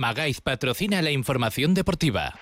Magaiz 0.00 0.40
patrocina 0.40 1.02
la 1.02 1.10
información 1.10 1.74
deportiva. 1.74 2.32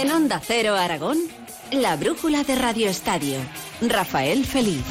En 0.00 0.08
Onda 0.12 0.38
Cero 0.38 0.76
Aragón, 0.76 1.18
la 1.72 1.96
brújula 1.96 2.44
de 2.44 2.54
Radio 2.54 2.88
Estadio. 2.88 3.40
Rafael 3.82 4.46
Feliz. 4.46 4.84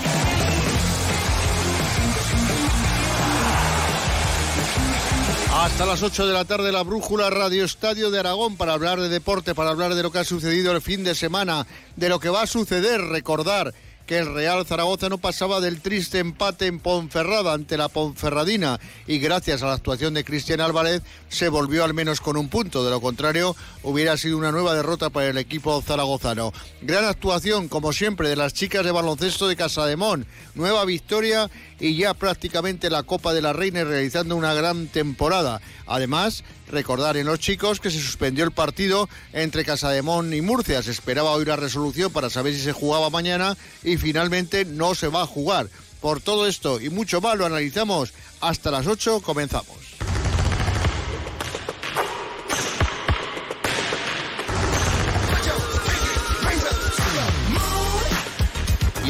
Hasta 5.53 5.85
las 5.85 6.03
8 6.03 6.27
de 6.27 6.33
la 6.33 6.43
tarde 6.43 6.73
la 6.73 6.83
Brújula 6.83 7.29
Radio 7.29 7.63
Estadio 7.63 8.11
de 8.11 8.19
Aragón 8.19 8.57
para 8.57 8.73
hablar 8.73 8.99
de 8.99 9.07
deporte, 9.07 9.55
para 9.55 9.69
hablar 9.69 9.95
de 9.95 10.03
lo 10.03 10.11
que 10.11 10.19
ha 10.19 10.25
sucedido 10.25 10.73
el 10.73 10.81
fin 10.81 11.05
de 11.05 11.15
semana, 11.15 11.65
de 11.95 12.09
lo 12.09 12.19
que 12.19 12.27
va 12.27 12.41
a 12.41 12.47
suceder, 12.47 12.99
recordar 12.99 13.73
que 14.05 14.17
el 14.17 14.33
Real 14.33 14.65
Zaragoza 14.65 15.09
no 15.09 15.17
pasaba 15.17 15.61
del 15.61 15.81
triste 15.81 16.19
empate 16.19 16.67
en 16.67 16.79
Ponferrada 16.79 17.53
ante 17.53 17.77
la 17.77 17.87
Ponferradina 17.87 18.79
y 19.07 19.19
gracias 19.19 19.63
a 19.63 19.67
la 19.67 19.73
actuación 19.73 20.13
de 20.13 20.23
Cristian 20.23 20.61
Álvarez 20.61 21.01
se 21.29 21.49
volvió 21.49 21.83
al 21.83 21.93
menos 21.93 22.19
con 22.19 22.37
un 22.37 22.49
punto. 22.49 22.83
De 22.83 22.91
lo 22.91 23.01
contrario, 23.01 23.55
hubiera 23.81 24.17
sido 24.17 24.37
una 24.37 24.51
nueva 24.51 24.75
derrota 24.75 25.09
para 25.09 25.27
el 25.27 25.37
equipo 25.37 25.81
zaragozano. 25.81 26.51
Gran 26.81 27.05
actuación, 27.05 27.67
como 27.67 27.93
siempre, 27.93 28.29
de 28.29 28.35
las 28.35 28.53
chicas 28.53 28.83
de 28.83 28.91
baloncesto 28.91 29.47
de 29.47 29.55
Casademón. 29.55 30.25
Nueva 30.55 30.85
victoria 30.85 31.49
y 31.83 31.97
ya 31.97 32.13
prácticamente 32.13 32.89
la 32.89 33.03
Copa 33.03 33.33
de 33.33 33.41
la 33.41 33.51
Reina 33.51 33.83
realizando 33.83 34.37
una 34.37 34.53
gran 34.53 34.87
temporada. 34.87 35.59
Además, 35.85 36.45
recordar 36.69 37.17
en 37.17 37.27
los 37.27 37.39
chicos 37.39 37.81
que 37.81 37.91
se 37.91 37.99
suspendió 37.99 38.45
el 38.45 38.51
partido 38.51 39.09
entre 39.33 39.65
Casademón 39.65 40.33
y 40.33 40.39
Murcia. 40.39 40.81
Se 40.81 40.91
esperaba 40.91 41.31
hoy 41.31 41.43
la 41.43 41.57
resolución 41.57 42.09
para 42.13 42.29
saber 42.29 42.53
si 42.53 42.61
se 42.61 42.71
jugaba 42.71 43.09
mañana 43.09 43.57
y 43.83 43.97
finalmente 43.97 44.63
no 44.63 44.95
se 44.95 45.09
va 45.09 45.23
a 45.23 45.27
jugar. 45.27 45.67
Por 45.99 46.21
todo 46.21 46.47
esto 46.47 46.79
y 46.79 46.89
mucho 46.89 47.19
más 47.19 47.37
lo 47.37 47.45
analizamos 47.45 48.13
hasta 48.39 48.71
las 48.71 48.87
8. 48.87 49.19
Comenzamos. 49.19 49.92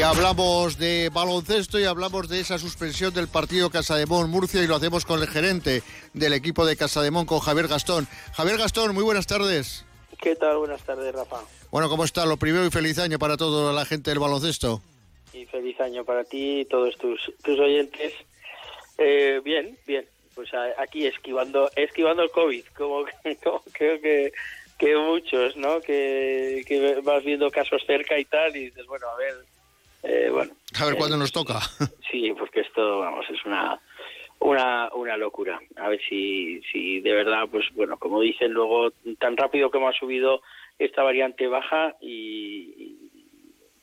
Hablamos 0.03 0.77
de 0.77 1.09
baloncesto 1.13 1.79
y 1.79 1.85
hablamos 1.85 2.27
de 2.27 2.41
esa 2.41 2.59
suspensión 2.59 3.13
del 3.13 3.29
partido 3.29 3.69
Casademón 3.69 4.29
Murcia 4.29 4.61
y 4.61 4.67
lo 4.67 4.75
hacemos 4.75 5.05
con 5.05 5.21
el 5.21 5.27
gerente 5.27 5.81
del 6.13 6.33
equipo 6.33 6.65
de 6.65 6.75
Casademón, 6.75 7.25
con 7.25 7.39
Javier 7.39 7.67
Gastón. 7.67 8.07
Javier 8.33 8.57
Gastón, 8.57 8.93
muy 8.93 9.03
buenas 9.03 9.27
tardes. 9.27 9.85
¿Qué 10.21 10.35
tal? 10.35 10.57
Buenas 10.57 10.83
tardes, 10.83 11.13
Rafa. 11.13 11.37
Bueno, 11.71 11.87
¿cómo 11.89 12.03
está? 12.03 12.25
Lo 12.25 12.37
primero 12.37 12.65
y 12.65 12.69
feliz 12.69 12.99
año 12.99 13.17
para 13.17 13.37
toda 13.37 13.71
la 13.71 13.85
gente 13.85 14.09
del 14.09 14.19
baloncesto. 14.19 14.81
Y 15.31 15.45
feliz 15.45 15.79
año 15.79 16.03
para 16.03 16.25
ti 16.25 16.61
y 16.61 16.65
todos 16.65 16.97
tus, 16.97 17.31
tus 17.41 17.59
oyentes. 17.59 18.13
Eh, 18.97 19.41
bien, 19.43 19.77
bien. 19.87 20.05
Pues 20.35 20.49
aquí 20.79 21.05
esquivando 21.05 21.69
esquivando 21.75 22.23
el 22.23 22.31
COVID, 22.31 22.65
como, 22.75 23.05
creo 23.73 24.01
que, 24.01 24.33
que 24.77 24.95
muchos, 24.97 25.55
¿no? 25.55 25.79
Que, 25.79 26.63
que 26.67 26.99
vas 27.01 27.23
viendo 27.23 27.49
casos 27.51 27.81
cerca 27.85 28.17
y 28.19 28.25
tal, 28.25 28.55
y 28.55 28.65
dices, 28.65 28.85
bueno, 28.87 29.07
a 29.07 29.15
ver, 29.17 29.35
eh, 30.03 30.29
bueno. 30.31 30.53
A 30.79 30.85
ver 30.85 30.95
eh, 30.95 30.97
cuándo 30.97 31.17
nos 31.17 31.31
toca. 31.31 31.59
Sí, 32.11 32.31
porque 32.37 32.59
esto, 32.59 32.99
vamos, 32.99 33.25
es 33.27 33.43
una, 33.43 33.81
una, 34.39 34.87
una 34.93 35.17
locura. 35.17 35.59
A 35.77 35.89
ver 35.89 35.99
si, 36.07 36.61
si 36.71 36.99
de 36.99 37.11
verdad, 37.11 37.47
pues 37.49 37.65
bueno, 37.73 37.97
como 37.97 38.21
dicen 38.21 38.51
luego, 38.51 38.91
tan 39.17 39.35
rápido 39.35 39.71
como 39.71 39.87
ha 39.89 39.93
subido 39.93 40.43
esta 40.77 41.01
variante 41.01 41.47
baja 41.47 41.95
y, 42.01 43.09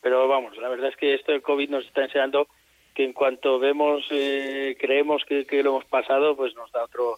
pero 0.00 0.28
vamos, 0.28 0.56
la 0.58 0.68
verdad 0.68 0.90
es 0.90 0.96
que 0.96 1.14
esto 1.14 1.32
del 1.32 1.42
COVID 1.42 1.70
nos 1.70 1.86
está 1.86 2.04
enseñando 2.04 2.46
que 2.94 3.04
en 3.04 3.12
cuanto 3.12 3.58
vemos, 3.58 4.04
eh, 4.10 4.76
creemos 4.78 5.24
que, 5.24 5.46
que, 5.46 5.62
lo 5.62 5.70
hemos 5.70 5.84
pasado, 5.86 6.36
pues 6.36 6.54
nos 6.54 6.70
da 6.72 6.84
otro 6.84 7.16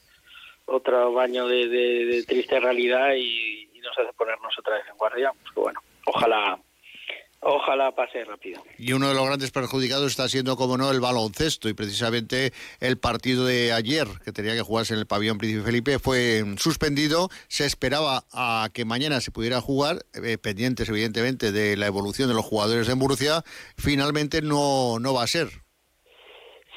otro 0.65 1.13
baño 1.13 1.47
de, 1.49 1.69
de, 1.69 2.05
de 2.07 2.23
triste 2.25 2.59
realidad 2.59 3.15
y, 3.17 3.69
y, 3.75 3.81
nos 3.81 3.99
hace 3.99 4.13
ponernos 4.15 4.57
otra 4.59 4.77
vez 4.77 4.85
en 4.89 4.97
guardia. 4.97 5.33
Pues 5.33 5.53
que 5.53 5.61
bueno, 5.61 5.81
ojalá 6.07 6.59
Ojalá 7.45 7.91
pase 7.91 8.25
rápido. 8.25 8.63
Y 8.79 8.93
uno 8.93 9.09
de 9.09 9.15
los 9.15 9.27
grandes 9.27 9.51
perjudicados 9.51 10.13
está 10.13 10.29
siendo, 10.29 10.55
como 10.55 10.79
no, 10.79 10.93
el 10.93 11.01
baloncesto. 11.01 11.69
Y 11.69 11.75
precisamente 11.75 12.53
el 12.81 12.99
partido 12.99 13.45
de 13.45 13.73
ayer, 13.73 14.07
que 14.25 14.31
tenía 14.31 14.55
que 14.55 14.63
jugarse 14.63 14.95
en 14.95 15.01
el 15.01 15.07
pabellón 15.07 15.39
Príncipe 15.39 15.65
Felipe, 15.65 15.99
fue 15.99 16.45
suspendido. 16.57 17.31
Se 17.49 17.67
esperaba 17.67 18.23
a 18.33 18.69
que 18.73 18.85
mañana 18.85 19.21
se 19.21 19.33
pudiera 19.33 19.61
jugar, 19.61 19.97
eh, 20.15 20.39
pendientes 20.39 20.89
evidentemente 20.89 21.51
de 21.51 21.77
la 21.77 21.89
evolución 21.89 22.29
de 22.29 22.35
los 22.35 22.45
jugadores 22.45 22.87
de 22.87 22.95
Murcia. 22.95 23.43
Finalmente 23.77 24.41
no, 24.41 25.01
no 25.01 25.13
va 25.13 25.25
a 25.25 25.27
ser. 25.27 25.49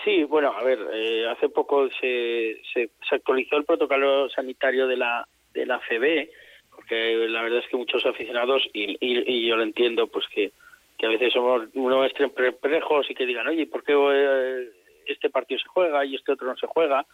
Sí, 0.04 0.24
bueno, 0.24 0.52
a 0.52 0.64
ver, 0.64 0.80
eh, 0.94 1.28
hace 1.30 1.48
poco 1.50 1.88
se, 2.02 2.60
se, 2.74 2.90
se, 3.08 3.16
actualizó 3.16 3.58
el 3.58 3.66
protocolo 3.66 4.30
sanitario 4.30 4.88
de 4.88 4.98
la, 4.98 5.28
de 5.54 5.66
la 5.68 5.80
FB 5.80 6.28
porque 6.86 7.28
la 7.30 7.42
verdad 7.42 7.60
es 7.60 7.68
que 7.68 7.78
muchos 7.78 8.06
aficionados, 8.06 8.62
y, 8.72 8.96
y, 9.00 9.48
yo 9.48 9.56
lo 9.56 9.64
entiendo, 9.64 10.06
pues 10.06 10.26
que, 10.28 10.52
que 11.00 11.08
a 11.08 11.10
veces 11.10 11.34
somos 11.34 11.68
unos 11.74 12.12
perplejos 12.14 13.10
y 13.10 13.16
que 13.16 13.26
digan, 13.26 13.48
oye, 13.48 13.66
¿por 13.66 13.84
qué 13.84 13.94
eh, 13.94 14.70
este 15.08 15.32
partido 15.32 15.60
se 15.60 15.68
juega 15.68 16.06
y 16.06 16.16
este 16.16 16.34
otro 16.34 16.48
no 16.48 16.56
se 16.56 16.68
juega? 16.68 17.06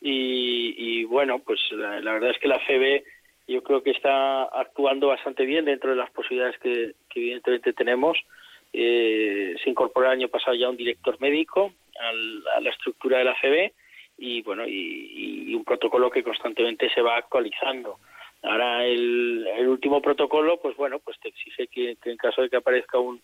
Y, 0.00 0.74
y 0.76 1.04
bueno, 1.04 1.40
pues 1.40 1.58
la, 1.72 2.12
verdad 2.12 2.30
es 2.30 2.38
que 2.38 2.46
la 2.46 2.60
FB 2.60 3.02
yo 3.48 3.62
creo 3.64 3.82
que 3.82 3.90
está 3.90 4.44
actuando 4.44 5.08
bastante 5.08 5.44
bien 5.44 5.64
dentro 5.64 5.90
de 5.90 5.96
las 5.96 6.10
posibilidades 6.10 6.56
que, 6.58 6.94
evidentemente 7.16 7.72
tenemos. 7.72 8.16
Eh, 8.72 9.56
se 9.64 9.70
incorporó 9.70 10.06
el 10.06 10.12
año 10.12 10.28
pasado 10.28 10.54
ya 10.54 10.68
un 10.68 10.76
director 10.76 11.20
médico 11.20 11.72
al, 11.98 12.44
a 12.54 12.60
la 12.60 12.70
estructura 12.70 13.18
de 13.18 13.24
la 13.24 13.34
FB 13.34 13.72
y 14.18 14.42
bueno 14.42 14.64
y 14.66 15.54
un 15.54 15.64
protocolo 15.64 16.10
que 16.10 16.22
constantemente 16.22 16.88
se 16.94 17.02
va 17.02 17.16
actualizando. 17.16 17.98
Ahora 18.42 18.84
el, 18.84 19.46
último 19.66 20.00
protocolo, 20.00 20.58
pues 20.60 20.76
bueno, 20.76 20.98
pues 21.00 21.18
te 21.20 21.28
exige 21.28 21.66
que, 21.66 21.96
que 22.02 22.10
en 22.10 22.16
caso 22.16 22.42
de 22.42 22.48
que 22.48 22.56
aparezca 22.56 22.98
un, 22.98 23.20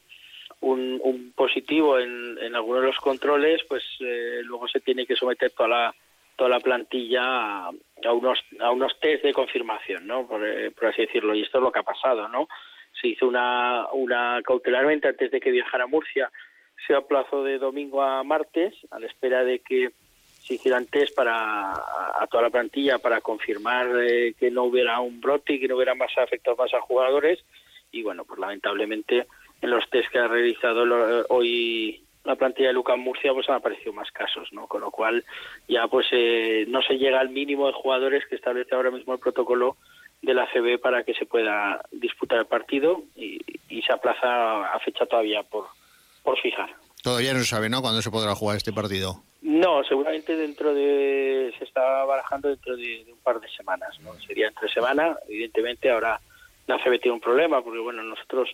un, 0.61 1.01
un 1.03 1.33
positivo 1.33 1.99
en, 1.99 2.37
en, 2.41 2.55
alguno 2.55 2.81
de 2.81 2.87
los 2.87 2.99
controles, 2.99 3.63
pues 3.69 3.83
eh, 4.01 4.41
luego 4.43 4.67
se 4.69 4.81
tiene 4.81 5.07
que 5.07 5.17
someter 5.17 5.51
toda 5.53 5.69
la 5.69 5.95
toda 6.37 6.51
la 6.51 6.61
plantilla 6.61 7.23
a, 7.23 7.71
a 8.05 8.13
unos 8.13 8.41
a 8.61 8.71
unos 8.73 8.99
test 8.99 9.23
de 9.23 9.33
confirmación, 9.33 10.07
¿no? 10.07 10.27
Por, 10.27 10.45
eh, 10.45 10.73
por, 10.73 10.87
así 10.87 11.03
decirlo. 11.03 11.35
Y 11.35 11.43
esto 11.43 11.59
es 11.59 11.65
lo 11.65 11.71
que 11.71 11.79
ha 11.79 11.85
pasado, 11.85 12.29
¿no? 12.29 12.49
Se 13.01 13.09
hizo 13.09 13.29
una 13.29 13.87
una 13.93 14.41
cautelarmente 14.43 15.09
antes 15.09 15.31
de 15.31 15.41
que 15.41 15.53
viajara 15.53 15.85
a 15.85 15.89
Murcia, 15.89 16.31
se 16.87 16.95
aplazó 16.95 17.45
de 17.45 17.59
domingo 17.59 18.03
a 18.03 18.25
martes 18.25 18.75
a 18.91 18.99
la 18.99 19.07
espera 19.07 19.45
de 19.45 19.61
que 19.61 19.93
se 20.45 20.55
hicieran 20.55 20.87
test 20.87 21.15
para 21.15 21.73
a 21.73 22.27
toda 22.31 22.45
la 22.45 22.51
plantilla 22.51 22.99
para 22.99 23.21
confirmar 23.21 23.89
eh, 24.03 24.35
que 24.39 24.51
no 24.51 24.65
hubiera 24.65 25.01
un 25.01 25.21
brote 25.21 25.55
y 25.55 25.61
que 25.61 25.69
no 25.69 25.77
hubiera 25.77 25.95
más 25.95 26.17
afectados 26.19 26.59
más 26.59 26.75
a 26.75 26.81
jugadores. 26.81 27.43
Y 27.91 28.03
bueno 28.03 28.25
pues 28.25 28.39
lamentablemente 28.39 29.27
en 29.63 29.71
los 29.71 29.89
test 29.89 30.11
que 30.11 30.19
ha 30.19 30.29
realizado 30.29 30.85
hoy 31.31 32.03
la 32.25 32.37
plantilla 32.37 32.69
de 32.69 32.75
Lucas 32.75 32.99
Murcia 32.99 33.33
pues 33.33 33.49
han 33.49 33.57
aparecido 33.57 33.93
más 33.93 34.11
casos 34.11 34.53
no 34.53 34.67
con 34.67 34.83
lo 34.83 34.91
cual 34.91 35.25
ya 35.69 35.87
pues 35.89 36.07
eh, 36.13 36.65
no 36.69 36.83
se 36.83 36.99
llega 36.99 37.21
al 37.21 37.31
mínimo 37.31 37.67
de 37.67 37.73
jugadores 37.73 38.27
que 38.27 38.35
establece 38.35 38.75
ahora 38.75 38.91
mismo 38.91 39.15
el 39.15 39.21
protocolo 39.21 39.77
de 40.21 40.35
la 40.35 40.47
CB 40.53 40.81
para 40.81 41.05
que 41.05 41.15
se 41.15 41.27
pueda 41.27 41.83
disputar 41.93 42.39
el 42.39 42.47
partido 42.47 43.03
y, 43.15 43.41
y 43.69 43.83
se 43.83 43.93
aplaza 43.93 44.73
a 44.73 44.79
fecha 44.81 45.07
todavía 45.07 45.43
por 45.43 45.67
por 46.23 46.39
fijar 46.39 46.84
todavía 47.05 47.35
no 47.35 47.39
se 47.39 47.45
sabe 47.45 47.69
no 47.69 47.83
cuándo 47.83 48.03
se 48.03 48.11
podrá 48.11 48.35
jugar 48.35 48.57
este 48.57 48.73
partido 48.73 49.23
no, 49.43 49.85
seguramente 49.85 50.35
dentro 50.37 50.73
de 50.73 51.53
se 51.59 51.65
está 51.65 52.05
barajando 52.05 52.49
dentro 52.49 52.77
de, 52.77 53.05
de, 53.05 53.13
un 53.13 53.19
par 53.19 53.41
de 53.41 53.49
semanas, 53.51 54.01
¿no? 54.01 54.15
Sería 54.27 54.49
entre 54.49 54.71
semana, 54.71 55.19
evidentemente 55.29 55.91
ahora 55.91 56.19
la 56.67 56.79
CB 56.83 56.99
tiene 56.99 57.17
un 57.17 57.21
problema 57.21 57.63
porque 57.63 57.79
bueno, 57.79 58.03
nosotros 58.03 58.51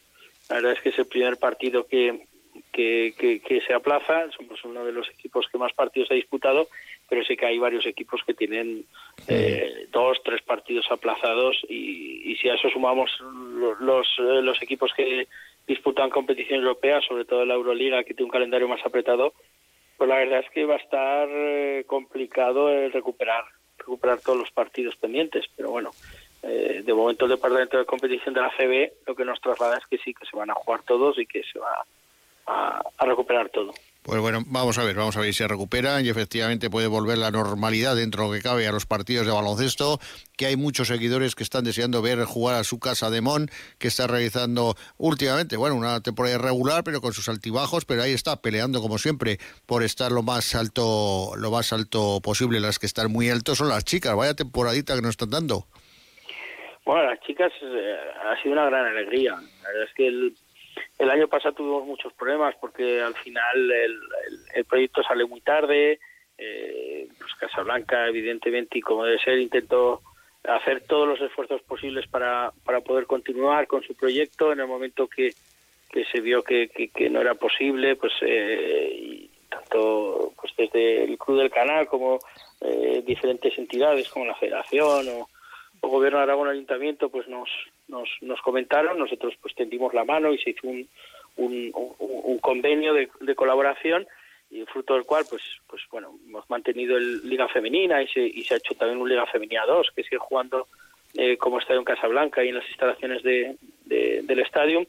la 0.49 0.56
verdad 0.56 0.72
es 0.72 0.81
que 0.81 0.89
es 0.89 0.99
el 0.99 1.06
primer 1.06 1.37
partido 1.37 1.87
que 1.87 2.27
que, 2.72 3.15
que, 3.16 3.41
que 3.41 3.60
se 3.60 3.72
aplaza, 3.72 4.30
somos 4.36 4.65
uno 4.65 4.84
de 4.84 4.92
los 4.92 5.09
equipos 5.09 5.47
que 5.51 5.59
más 5.59 5.72
partidos 5.72 6.10
ha 6.10 6.15
disputado, 6.15 6.69
pero 7.09 7.24
sé 7.24 7.36
que 7.36 7.47
hay 7.47 7.59
varios 7.59 7.86
equipos 7.86 8.22
que 8.27 8.34
tienen 8.34 8.84
eh, 9.28 9.86
dos, 9.92 10.19
tres 10.24 10.42
partidos 10.42 10.86
aplazados 10.91 11.57
y, 11.69 12.33
y 12.33 12.36
si 12.36 12.48
a 12.48 12.54
eso 12.54 12.69
sumamos 12.71 13.10
los, 13.21 13.80
los, 13.80 14.07
los 14.19 14.63
equipos 14.63 14.92
que 14.97 15.28
disputan 15.71 16.11
competición 16.11 16.59
europea, 16.59 17.01
sobre 17.01 17.25
todo 17.25 17.45
la 17.45 17.55
Euroliga, 17.55 18.03
que 18.03 18.13
tiene 18.13 18.25
un 18.25 18.33
calendario 18.33 18.67
más 18.67 18.84
apretado, 18.84 19.34
pues 19.97 20.09
la 20.09 20.17
verdad 20.17 20.41
es 20.41 20.51
que 20.51 20.65
va 20.65 20.75
a 20.75 20.78
estar 20.78 21.28
eh, 21.31 21.84
complicado 21.87 22.69
el 22.71 22.93
recuperar 22.93 23.45
recuperar 23.78 24.21
todos 24.21 24.39
los 24.39 24.51
partidos 24.51 24.95
pendientes, 24.97 25.47
pero 25.57 25.71
bueno, 25.71 25.91
eh, 26.43 26.83
de 26.84 26.93
momento 26.93 27.25
el 27.25 27.31
departamento 27.31 27.78
de 27.78 27.87
competición 27.87 28.34
de 28.34 28.41
la 28.43 28.51
CB 28.51 29.07
lo 29.07 29.15
que 29.15 29.25
nos 29.25 29.41
traslada 29.41 29.78
es 29.78 29.87
que 29.87 29.97
sí 29.99 30.13
que 30.13 30.27
se 30.27 30.37
van 30.37 30.51
a 30.51 30.55
jugar 30.55 30.83
todos 30.83 31.19
y 31.19 31.25
que 31.25 31.43
se 31.45 31.59
va 31.59 31.84
a, 32.47 32.83
a 32.99 33.07
recuperar 33.07 33.49
todo. 33.49 33.72
Pues 34.02 34.18
bueno, 34.20 34.41
vamos 34.47 34.78
a 34.78 34.84
ver, 34.84 34.97
vamos 34.97 35.14
a 35.18 35.20
ver 35.20 35.34
si 35.34 35.38
se 35.38 35.48
recuperan 35.48 36.06
y 36.06 36.08
efectivamente 36.08 36.70
puede 36.70 36.86
volver 36.86 37.18
la 37.18 37.30
normalidad 37.30 37.94
dentro 37.94 38.22
de 38.22 38.28
lo 38.28 38.34
que 38.34 38.42
cabe 38.42 38.66
a 38.66 38.72
los 38.72 38.86
partidos 38.86 39.26
de 39.26 39.32
baloncesto, 39.32 39.98
que 40.38 40.47
hay 40.47 40.56
muchos 40.56 40.88
seguidores 40.88 41.34
que 41.34 41.42
están 41.42 41.64
deseando 41.64 42.00
ver 42.00 42.24
jugar 42.24 42.56
a 42.56 42.64
su 42.64 42.78
casa 42.80 43.10
de 43.10 43.20
Mon, 43.20 43.50
que 43.78 43.88
está 43.88 44.06
realizando 44.06 44.74
últimamente, 44.97 45.58
bueno, 45.58 45.76
una 45.76 46.00
temporada 46.00 46.36
irregular, 46.36 46.82
pero 46.82 47.02
con 47.02 47.12
sus 47.12 47.28
altibajos, 47.28 47.84
pero 47.84 48.02
ahí 48.02 48.12
está 48.12 48.41
peleando 48.41 48.80
como 48.80 48.97
siempre 48.97 49.36
por 49.66 49.82
estar 49.82 50.10
lo 50.12 50.22
más 50.22 50.54
alto, 50.54 51.32
lo 51.36 51.50
más 51.50 51.74
alto 51.74 52.20
posible. 52.22 52.58
Las 52.58 52.78
que 52.78 52.86
están 52.86 53.12
muy 53.12 53.28
altos 53.28 53.58
son 53.58 53.68
las 53.68 53.84
chicas, 53.84 54.16
vaya 54.16 54.32
temporadita 54.32 54.94
que 54.94 55.02
nos 55.02 55.10
están 55.10 55.30
dando. 55.30 55.66
Bueno, 56.86 57.04
las 57.04 57.20
chicas 57.20 57.52
eh, 57.62 57.97
ha 58.24 58.42
sido 58.42 58.54
una 58.54 58.64
gran 58.64 58.86
alegría. 58.86 59.32
La 59.32 59.68
verdad 59.68 59.84
es 59.84 59.94
que 59.94 60.06
el 60.06 60.34
el 60.98 61.10
año 61.10 61.28
pasado 61.28 61.54
tuvimos 61.54 61.86
muchos 61.86 62.12
problemas 62.12 62.54
porque 62.60 63.00
al 63.00 63.15
final 63.15 63.71
el, 64.54 64.65
proyecto 64.65 65.03
sale 65.03 65.24
muy 65.24 65.41
tarde. 65.41 65.98
Eh, 66.38 67.06
pues 67.18 67.34
Casablanca, 67.34 68.09
evidentemente, 68.09 68.78
y 68.78 68.80
como 68.80 69.04
debe 69.04 69.18
ser, 69.18 69.38
intentó 69.38 70.00
hacer 70.44 70.82
todos 70.86 71.06
los 71.06 71.21
esfuerzos 71.21 71.60
posibles 71.62 72.06
para, 72.09 72.53
para 72.65 72.80
poder 72.80 73.06
continuar 73.06 73.66
con 73.66 73.82
su 73.82 73.94
proyecto 73.94 74.53
en 74.53 74.60
el 74.60 74.66
momento 74.66 75.06
que, 75.06 75.34
que 75.91 76.04
se 76.06 76.21
vio 76.21 76.42
que, 76.42 76.68
que, 76.68 77.10
no 77.10 77.21
era 77.21 77.34
posible, 77.34 77.97
pues 77.97 78.12
eh, 78.22 79.28
tanto 79.48 80.33
pues 80.41 80.53
desde 80.56 81.04
el 81.04 81.18
Club 81.18 81.38
del 81.38 81.50
Canal 81.50 81.86
como 81.86 82.18
eh, 82.60 83.03
diferentes 83.06 83.56
entidades 83.59 84.09
como 84.09 84.24
la 84.24 84.36
Federación 84.36 85.09
o, 85.09 85.28
o 85.80 85.88
Gobierno 85.88 86.18
de 86.18 86.24
Aragón 86.24 86.48
Ayuntamiento 86.48 87.10
pues 87.10 87.28
nos, 87.28 87.50
nos, 87.91 88.09
nos 88.21 88.41
comentaron, 88.41 88.98
nosotros 88.98 89.34
pues 89.42 89.54
tendimos 89.54 89.92
la 89.92 90.04
mano 90.04 90.33
y 90.33 90.39
se 90.39 90.51
hizo 90.51 90.66
un, 90.66 90.89
un, 91.37 92.39
convenio 92.41 92.95
de, 92.95 93.10
de, 93.21 93.34
colaboración 93.34 94.07
y 94.51 94.65
fruto 94.65 94.95
del 94.95 95.04
cual 95.04 95.25
pues 95.28 95.42
pues 95.66 95.83
bueno 95.91 96.19
hemos 96.27 96.48
mantenido 96.51 96.97
el 96.97 97.28
Liga 97.28 97.48
Femenina 97.48 98.03
y 98.03 98.09
se, 98.09 98.21
y 98.21 98.42
se 98.45 98.54
ha 98.54 98.57
hecho 98.57 98.75
también 98.75 99.01
un 99.01 99.09
Liga 99.09 99.27
Femenina 99.27 99.66
2 99.66 99.92
que 99.95 100.03
sigue 100.03 100.19
jugando 100.19 100.69
eh, 101.15 101.37
como 101.37 101.59
estadio 101.59 101.81
en 101.81 101.84
Casablanca 101.84 102.45
y 102.45 102.48
en 102.48 102.57
las 102.57 102.69
instalaciones 102.69 103.22
de, 103.22 103.57
del 103.84 104.39
estadio. 104.39 104.86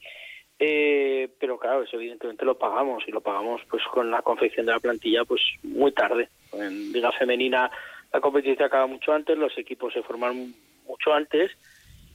Eh, 0.59 1.27
pero 1.39 1.57
claro 1.57 1.81
eso 1.81 1.95
evidentemente 1.95 2.45
lo 2.45 2.55
pagamos 2.55 3.03
y 3.07 3.11
lo 3.11 3.21
pagamos 3.21 3.61
pues 3.67 3.81
con 3.85 4.11
la 4.11 4.21
confección 4.21 4.67
de 4.67 4.73
la 4.73 4.79
plantilla 4.79 5.25
pues 5.25 5.41
muy 5.63 5.91
tarde. 5.91 6.29
En 6.53 6.91
Liga 6.91 7.11
Femenina 7.11 7.71
la 8.13 8.21
competición 8.21 8.63
acaba 8.63 8.85
mucho 8.85 9.13
antes 9.13 9.37
los 9.37 9.57
equipos 9.57 9.93
se 9.93 10.03
forman 10.03 10.53
mucho 10.85 11.13
antes 11.13 11.51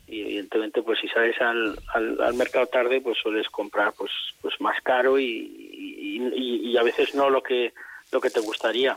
y 0.09 0.21
evidentemente 0.21 0.83
pues 0.83 0.99
si 1.01 1.09
sales 1.09 1.41
al, 1.41 1.77
al, 1.95 2.35
mercado 2.35 2.67
tarde 2.67 3.01
pues 3.01 3.19
sueles 3.19 3.49
comprar 3.49 3.93
pues 3.97 4.13
pues 4.41 4.61
más 4.61 4.81
caro 4.83 5.19
y, 5.19 5.25
y, 5.27 6.77
a 6.77 6.83
veces 6.83 7.15
no 7.15 7.31
lo 7.31 7.43
que 7.43 7.73
lo 8.13 8.21
que 8.21 8.31
te 8.31 8.41
gustaría. 8.41 8.97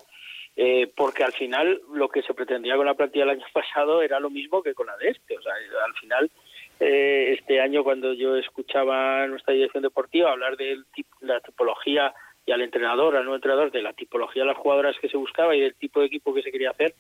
Eh, 0.56 0.92
porque 0.94 1.24
al 1.24 1.32
final 1.32 1.82
lo 1.94 2.10
que 2.10 2.22
se 2.22 2.34
pretendía 2.34 2.76
con 2.76 2.86
la 2.86 2.94
plantilla 2.94 3.26
del 3.26 3.38
año 3.38 3.46
pasado 3.54 4.02
era 4.02 4.20
lo 4.20 4.30
mismo 4.30 4.62
que 4.62 4.74
con 4.74 4.88
la 4.88 4.98
de 4.98 5.10
este. 5.10 5.38
O 5.38 5.42
sea 5.42 5.54
al 5.86 5.94
final 5.94 6.30
eh, 6.80 7.36
este 7.40 7.62
año 7.62 7.84
cuando 7.84 8.14
yo 8.14 8.36
escuchaba 8.36 9.24
a 9.24 9.28
nuestra 9.28 9.54
dirección 9.54 9.84
deportiva 9.84 10.32
hablar 10.32 10.58
de 10.58 10.78
la 11.22 11.40
tipología 11.40 12.14
y 12.46 12.52
al 12.52 12.62
entrenador 12.62 13.16
al 13.16 13.24
nuevo 13.24 13.36
entrenador 13.36 13.72
de 13.72 13.82
la 13.82 13.94
tipología 13.94 14.44
de 14.44 14.50
las 14.50 14.58
jugadoras 14.58 14.98
que 15.00 15.10
se 15.10 15.18
buscaba 15.18 15.56
y 15.56 15.62
del 15.62 15.76
tipo 15.76 16.02
de 16.02 16.08
equipo 16.08 16.34
que 16.34 16.42
se 16.42 16.52
quería 16.52 16.72
hacer 16.72 16.94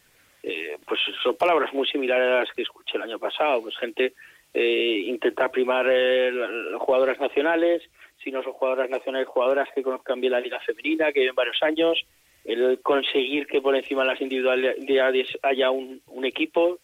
eh, 0.44 0.77
pues 0.88 1.00
son 1.21 1.36
palabras 1.36 1.74
muy 1.74 1.88
similares 1.88 2.27
a 2.27 2.39
las 2.41 2.51
que 2.53 2.62
escuché 2.62 2.97
el 2.97 3.03
año 3.03 3.19
pasado. 3.19 3.62
Pues 3.62 3.77
gente 3.77 4.13
eh, 4.53 5.03
intenta 5.06 5.50
primar 5.50 5.86
eh, 5.89 6.31
jugadoras 6.77 7.19
nacionales, 7.19 7.83
si 8.24 8.31
no 8.31 8.41
son 8.44 8.53
jugadoras 8.53 8.89
nacionales, 8.89 9.27
jugadoras 9.27 9.69
que 9.74 9.83
conozcan 9.83 10.21
bien 10.21 10.33
la 10.33 10.39
liga 10.39 10.59
femenina, 10.62 11.12
que 11.12 11.21
lleven 11.21 11.36
varios 11.36 11.62
años, 11.62 12.06
el 12.45 12.80
conseguir 12.81 13.47
que 13.47 13.62
por 13.62 13.75
encima 13.75 14.03
de 14.03 14.07
las 14.07 14.21
individualidades 14.21 15.38
haya 15.44 15.71
un, 15.71 16.01
equipo. 16.24 16.80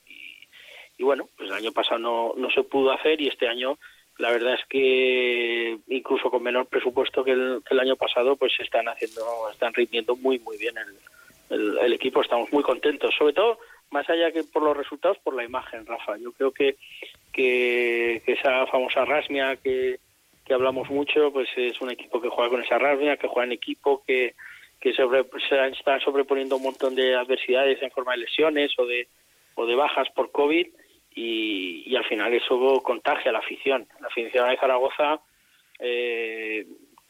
Y, 0.97 1.03
bueno, 1.03 1.27
pues 1.37 1.49
el 1.49 1.55
año 1.55 1.71
pasado 1.71 1.99
no, 1.99 2.33
no 2.37 2.49
se 2.51 2.63
pudo 2.63 2.91
hacer 2.91 3.19
y 3.19 3.27
este 3.27 3.47
año 3.47 3.77
la 4.17 4.31
verdad 4.31 4.53
es 4.53 4.65
que 4.69 5.77
incluso 5.87 6.31
con 6.31 6.41
menor 6.41 6.67
presupuesto 6.67 7.21
que 7.25 7.31
el, 7.31 7.61
que 7.67 7.73
el 7.73 7.81
año 7.81 7.97
pasado, 7.97 8.37
pues 8.37 8.53
están 8.59 8.87
haciendo, 8.87 9.21
están 9.51 9.73
rindiendo 9.73 10.15
muy 10.15 10.39
muy 10.39 10.57
bien 10.57 10.73
el, 10.77 10.95
el, 11.49 11.93
equipo 11.93 12.21
estamos 12.21 12.51
muy 12.51 12.63
contentos, 12.63 13.13
sobre 13.17 13.33
todo 13.33 13.59
más 13.91 14.09
allá 14.09 14.31
que 14.31 14.43
por 14.43 14.63
los 14.63 14.75
resultados, 14.75 15.17
por 15.19 15.35
la 15.35 15.43
imagen, 15.43 15.85
Rafa. 15.85 16.17
Yo 16.17 16.31
creo 16.31 16.51
que, 16.51 16.75
que, 17.31 18.21
esa 18.25 18.65
famosa 18.67 19.05
rasmia 19.05 19.55
que, 19.57 19.99
que, 20.43 20.53
hablamos 20.53 20.89
mucho, 20.89 21.31
pues 21.31 21.47
es 21.55 21.79
un 21.81 21.91
equipo 21.91 22.21
que 22.21 22.29
juega 22.29 22.49
con 22.49 22.63
esa 22.63 22.77
rasmia, 22.77 23.17
que 23.17 23.27
juega 23.27 23.45
en 23.45 23.53
equipo, 23.53 24.03
que, 24.05 24.33
que 24.79 24.93
sobre, 24.93 25.25
se 25.47 25.67
está 25.69 25.99
sobreponiendo 25.99 26.57
un 26.57 26.63
montón 26.63 26.95
de 26.95 27.15
adversidades 27.15 27.81
en 27.81 27.91
forma 27.91 28.13
de 28.13 28.19
lesiones 28.19 28.71
o 28.77 28.85
de, 28.85 29.07
o 29.55 29.65
de 29.65 29.75
bajas 29.75 30.09
por 30.15 30.31
COVID 30.31 30.67
y, 31.13 31.83
y 31.85 31.95
al 31.95 32.05
final 32.05 32.33
eso 32.33 32.81
contagia 32.81 33.29
a 33.29 33.33
la 33.33 33.39
afición. 33.39 33.87
La 34.01 34.07
afición 34.07 34.49
de 34.49 34.57
Zaragoza 34.57 35.21
eh, 35.79 36.65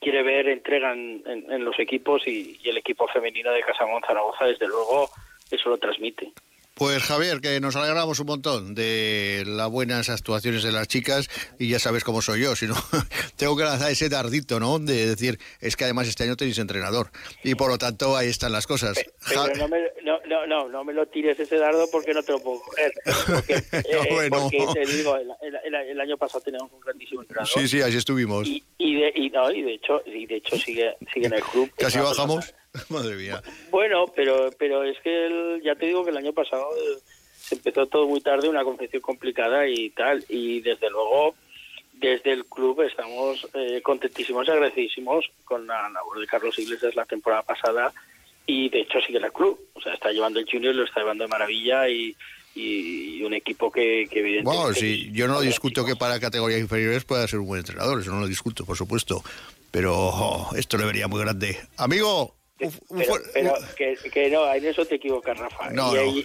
quiere 0.05 0.21
ver 0.21 0.47
entrega 0.49 0.93
en, 0.93 1.65
los 1.65 1.79
equipos 1.79 2.27
y, 2.27 2.59
el 2.63 2.77
equipo 2.77 3.07
femenino 3.07 3.51
de 3.51 3.63
Casamón 3.63 4.03
Zaragoza, 4.05 4.45
desde 4.45 4.67
luego, 4.67 5.09
eso 5.49 5.67
lo 5.67 5.79
transmite. 5.79 6.31
Pues 6.75 7.03
Javier, 7.03 7.39
que 7.39 7.61
nos 7.61 7.77
alegramos 7.77 8.19
un 8.19 8.27
montón 8.27 8.75
de 8.75 9.43
las 9.47 9.69
buenas 9.69 10.09
actuaciones 10.09 10.61
de 10.61 10.73
las 10.73 10.89
chicas 10.89 11.29
y 11.57 11.69
ya 11.69 11.79
sabes 11.79 12.03
cómo 12.03 12.21
soy 12.21 12.41
yo, 12.41 12.53
si 12.53 12.67
no 12.67 12.75
tengo 13.37 13.55
que 13.55 13.63
lanzar 13.63 13.89
ese 13.91 14.09
dardito, 14.09 14.59
¿no? 14.59 14.77
De 14.79 15.07
decir, 15.07 15.39
es 15.61 15.77
que 15.77 15.85
además 15.85 16.09
este 16.09 16.25
año 16.25 16.35
tenéis 16.35 16.57
entrenador 16.57 17.11
y 17.45 17.55
por 17.55 17.69
lo 17.69 17.77
tanto 17.77 18.17
ahí 18.17 18.27
están 18.27 18.51
las 18.51 18.67
cosas. 18.67 18.97
Pero, 19.25 19.55
no, 19.55 19.69
me, 19.69 19.83
no, 20.03 20.19
no, 20.27 20.45
no, 20.47 20.67
no, 20.67 20.83
me 20.83 20.91
lo 20.91 21.05
tires 21.07 21.39
ese 21.39 21.55
dardo 21.55 21.89
porque 21.89 22.13
no 22.13 22.21
te 22.23 22.33
lo 22.33 22.39
puedo 22.39 22.59
coger. 22.59 22.91
Porque, 23.25 23.53
eh, 23.53 24.29
porque 24.29 24.67
te 24.73 24.85
digo, 24.85 25.15
el, 25.15 25.99
año 26.01 26.17
pasado 26.17 26.41
teníamos 26.41 26.71
un 26.73 26.81
grandísimo 26.81 27.21
entrenador. 27.21 27.47
Sí, 27.47 27.67
sí, 27.69 27.81
así 27.81 27.95
estuvimos. 27.95 28.47
Y, 28.47 28.61
y, 28.77 28.95
de, 28.95 29.13
y, 29.15 29.29
no, 29.29 29.49
y 29.49 29.61
de 29.61 29.73
hecho, 29.75 30.01
y 30.05 30.25
de 30.25 30.35
hecho 30.35 30.57
sigue, 30.57 30.95
sigue 31.13 31.27
en 31.27 31.33
el 31.33 31.41
club. 31.41 31.71
Casi 31.77 31.99
bajamos. 31.99 32.53
Madre 32.89 33.15
mía. 33.15 33.41
Bueno, 33.71 34.05
pero, 34.15 34.49
pero 34.57 34.83
es 34.83 34.99
que 35.01 35.59
ya 35.63 35.75
te 35.75 35.87
digo 35.87 36.03
que 36.03 36.11
el 36.11 36.17
año 36.17 36.33
pasado 36.33 36.67
eh, 36.75 36.99
se 37.37 37.55
empezó 37.55 37.85
todo 37.87 38.07
muy 38.07 38.21
tarde, 38.21 38.49
una 38.49 38.63
confección 38.63 39.01
complicada 39.01 39.67
y 39.67 39.89
tal, 39.91 40.23
y 40.29 40.61
desde 40.61 40.89
luego 40.89 41.35
desde 41.93 42.33
el 42.33 42.45
club 42.45 42.81
estamos 42.81 43.47
eh, 43.53 43.81
contentísimos 43.81 44.47
y 44.47 44.51
agradecidísimos 44.51 45.25
con 45.45 45.65
la 45.65 45.89
labor 45.89 46.19
de 46.19 46.27
Carlos 46.27 46.57
Iglesias 46.59 46.95
la 46.95 47.05
temporada 47.05 47.43
pasada. 47.43 47.93
Y 48.47 48.69
de 48.69 48.81
hecho 48.81 48.99
sigue 49.01 49.17
el 49.17 49.31
club, 49.31 49.59
o 49.73 49.81
sea, 49.81 49.93
está 49.93 50.11
llevando 50.11 50.39
el 50.39 50.45
junior, 50.49 50.75
lo 50.75 50.83
está 50.83 50.99
llevando 50.99 51.23
de 51.23 51.29
maravilla 51.29 51.89
y, 51.89 52.15
y 52.55 53.23
un 53.23 53.33
equipo 53.33 53.71
que, 53.71 54.07
que 54.09 54.19
evidentemente... 54.19 54.61
Bueno, 54.61 54.73
sí, 54.73 55.09
yo 55.11 55.27
no 55.27 55.41
discuto 55.41 55.85
que 55.85 55.95
para 55.95 56.19
categorías 56.19 56.61
inferiores 56.61 57.03
pueda 57.05 57.27
ser 57.27 57.39
un 57.39 57.47
buen 57.47 57.59
entrenador, 57.59 57.99
eso 57.99 58.11
no 58.11 58.19
lo 58.19 58.27
discuto, 58.27 58.65
por 58.65 58.77
supuesto, 58.77 59.23
pero 59.71 59.93
oh, 59.97 60.55
esto 60.55 60.77
le 60.77 60.85
vería 60.85 61.07
muy 61.07 61.19
grande. 61.21 61.57
Amigo, 61.77 62.35
pero, 62.57 63.15
que, 63.75 64.29
no, 64.29 64.53
en 64.53 64.65
eso 64.65 64.85
te 64.85 64.95
equivocas, 64.95 65.37
Rafa. 65.37 65.69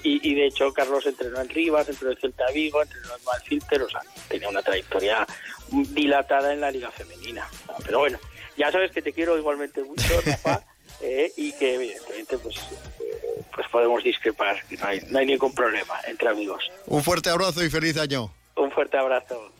y, 0.04 0.34
de 0.34 0.46
hecho, 0.46 0.72
Carlos 0.72 1.04
entrenó 1.06 1.40
en 1.40 1.48
Rivas, 1.48 1.88
entrenó 1.88 2.12
en 2.12 2.20
Celta 2.20 2.50
Vigo, 2.52 2.82
entrenó 2.82 3.16
en 3.16 3.24
Malfilter, 3.24 3.82
o 3.82 3.90
sea, 3.90 4.00
tenía 4.28 4.48
una 4.48 4.62
trayectoria 4.62 5.26
dilatada 5.70 6.52
en 6.52 6.60
la 6.60 6.70
Liga 6.70 6.90
Femenina. 6.90 7.48
Pero 7.84 7.98
bueno, 7.98 8.18
ya 8.56 8.70
sabes 8.70 8.92
que 8.92 9.02
te 9.02 9.12
quiero 9.12 9.36
igualmente 9.36 9.82
mucho, 9.82 10.20
Rafa, 10.24 10.64
eh, 11.00 11.32
y 11.36 11.52
que 11.52 11.74
evidentemente 11.74 12.38
pues, 12.38 12.56
eh, 13.00 13.42
pues 13.52 13.68
podemos 13.68 14.04
discrepar, 14.04 14.62
no 14.78 14.86
hay, 14.86 15.00
no 15.08 15.18
hay 15.18 15.26
ningún 15.26 15.52
problema 15.52 15.94
entre 16.06 16.28
amigos. 16.28 16.70
Un 16.86 17.02
fuerte 17.02 17.30
abrazo 17.30 17.64
y 17.64 17.70
feliz 17.70 17.96
año. 17.96 18.32
Un 18.56 18.70
fuerte 18.70 18.98
abrazo. 18.98 19.52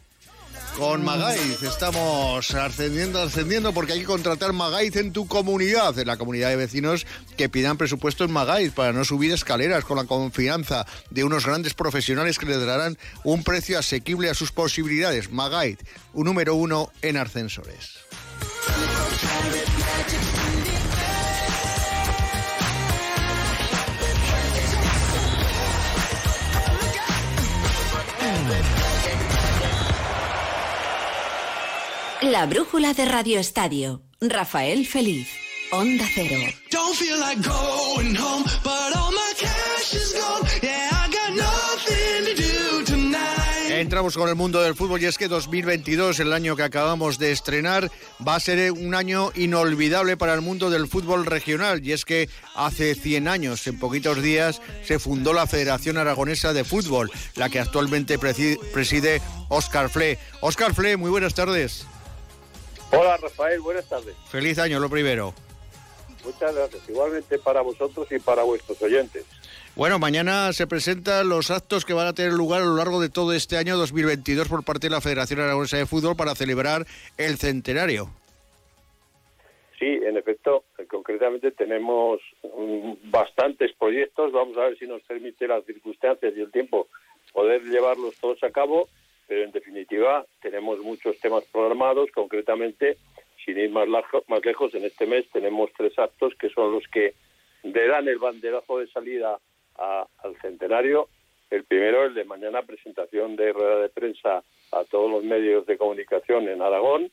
Con 0.77 1.05
Magaiz 1.05 1.63
estamos 1.63 2.55
ascendiendo, 2.55 3.21
ascendiendo 3.21 3.73
porque 3.73 3.93
hay 3.93 4.01
que 4.01 4.07
contratar 4.07 4.53
Magaiz 4.53 4.97
en 4.97 5.13
tu 5.13 5.27
comunidad, 5.27 5.99
en 5.99 6.07
la 6.07 6.17
comunidad 6.17 6.49
de 6.49 6.57
vecinos 6.57 7.07
que 7.37 7.49
pidan 7.49 7.77
presupuesto 7.77 8.25
en 8.25 8.31
Magaiz 8.31 8.73
para 8.73 8.93
no 8.93 9.05
subir 9.05 9.33
escaleras 9.33 9.85
con 9.85 9.97
la 9.97 10.05
confianza 10.05 10.87
de 11.11 11.25
unos 11.25 11.47
grandes 11.47 11.75
profesionales 11.75 12.39
que 12.39 12.47
les 12.47 12.65
darán 12.65 12.99
un 13.25 13.45
precio 13.45 13.79
asequible 13.79 14.31
a 14.31 14.35
sus 14.35 14.53
posibilidades. 14.53 15.31
Magaiz, 15.31 15.79
un 16.15 16.25
número 16.25 16.55
uno 16.55 16.91
en 17.03 17.17
ascensores. 17.17 17.99
La 32.23 32.45
brújula 32.45 32.93
de 32.93 33.07
Radio 33.07 33.41
Estadio. 33.41 34.03
Rafael 34.21 34.87
Feliz. 34.87 35.27
Onda 35.73 36.05
Cero. 36.15 36.37
Entre 43.69 43.81
entramos 43.81 44.17
con 44.19 44.29
el 44.29 44.35
mundo 44.35 44.61
del 44.61 44.75
fútbol 44.75 45.01
y 45.01 45.07
es 45.07 45.17
que 45.17 45.29
2022, 45.29 46.21
el 46.21 46.35
año 46.35 46.57
que 46.57 46.63
acabamos 46.63 47.19
de 47.19 47.33
estrenar, 47.33 47.91
va 48.27 48.35
a 48.35 48.41
ser 48.41 48.71
un 48.73 48.95
año 48.95 49.31
inolvidable 49.35 50.19
para 50.19 50.35
el 50.35 50.43
mundo 50.43 50.69
del 50.69 50.89
fútbol 50.89 51.25
regional 51.25 51.81
y 51.83 51.93
es 51.93 52.05
que 52.05 52.29
hace 52.55 52.95
100 52.95 53.29
años, 53.29 53.67
en 53.67 53.79
poquitos 53.79 54.21
días, 54.21 54.61
se 54.85 54.99
fundó 54.99 55.33
la 55.33 55.47
Federación 55.47 55.97
Aragonesa 55.97 56.53
de 56.53 56.65
Fútbol, 56.65 57.11
la 57.37 57.49
que 57.49 57.61
actualmente 57.61 58.19
preside 58.19 59.23
Óscar 59.49 59.89
Fle. 59.89 60.19
Óscar 60.43 60.75
Fle, 60.75 60.99
muy 60.99 61.11
buenas 61.11 61.33
tardes. 61.33 61.87
Hola 62.93 63.17
Rafael, 63.17 63.61
buenas 63.61 63.89
tardes. 63.89 64.17
Feliz 64.29 64.59
año, 64.59 64.81
lo 64.81 64.89
primero. 64.91 65.33
Muchas 66.25 66.55
gracias, 66.55 66.89
igualmente 66.89 67.39
para 67.39 67.63
vosotros 67.63 68.07
y 68.11 68.19
para 68.19 68.43
vuestros 68.43 68.81
oyentes. 68.83 69.25
Bueno, 69.77 69.99
mañana 69.99 70.53
se 70.53 70.67
presentan 70.67 71.29
los 71.29 71.51
actos 71.51 71.85
que 71.85 71.95
van 71.95 72.09
a 72.09 72.13
tener 72.13 72.33
lugar 72.33 72.61
a 72.63 72.65
lo 72.67 72.77
largo 72.77 73.01
de 73.01 73.09
todo 73.09 73.33
este 73.33 73.57
año 73.57 73.77
2022 73.79 74.49
por 74.49 74.65
parte 74.65 74.89
de 74.89 74.91
la 74.91 75.01
Federación 75.01 75.41
Aragonesa 75.41 75.79
de 75.79 75.87
Fútbol 75.87 76.17
para 76.17 76.35
celebrar 76.35 76.85
el 77.17 77.39
centenario. 77.39 78.11
Sí, 79.79 79.87
en 79.87 80.19
efecto, 80.19 80.65
concretamente 80.89 81.53
tenemos 81.53 82.21
bastantes 83.05 83.73
proyectos. 83.79 84.33
Vamos 84.33 84.59
a 84.59 84.63
ver 84.63 84.79
si 84.79 84.87
nos 84.87 85.01
permite 85.03 85.49
las 85.49 85.65
circunstancias 85.65 86.35
y 86.37 86.41
el 86.41 86.51
tiempo 86.51 86.89
poder 87.33 87.63
llevarlos 87.63 88.17
todos 88.17 88.43
a 88.43 88.51
cabo, 88.51 88.89
pero 89.31 89.45
en 89.45 89.53
definitiva 89.53 90.27
tenemos 90.43 90.81
muchos 90.81 91.17
temas 91.21 91.45
programados. 91.53 92.11
Concretamente, 92.11 92.97
sin 93.45 93.59
ir 93.59 93.71
más, 93.71 93.87
más 94.27 94.45
lejos, 94.45 94.75
en 94.75 94.85
este 94.85 95.07
mes 95.07 95.25
tenemos 95.31 95.71
tres 95.77 95.97
actos 96.01 96.35
que 96.35 96.49
son 96.49 96.73
los 96.73 96.83
que 96.89 97.15
darán 97.63 98.09
el 98.09 98.19
banderazo 98.19 98.79
de 98.79 98.89
salida 98.89 99.39
al 99.77 100.37
centenario. 100.43 101.07
El 101.49 101.63
primero, 101.63 102.07
el 102.07 102.15
de 102.15 102.25
mañana, 102.25 102.63
presentación 102.63 103.37
de 103.37 103.53
rueda 103.53 103.81
de 103.83 103.89
prensa 103.89 104.43
a 104.73 104.85
todos 104.91 105.09
los 105.09 105.23
medios 105.23 105.65
de 105.65 105.79
comunicación 105.79 106.49
en 106.49 106.61
Aragón, 106.61 107.13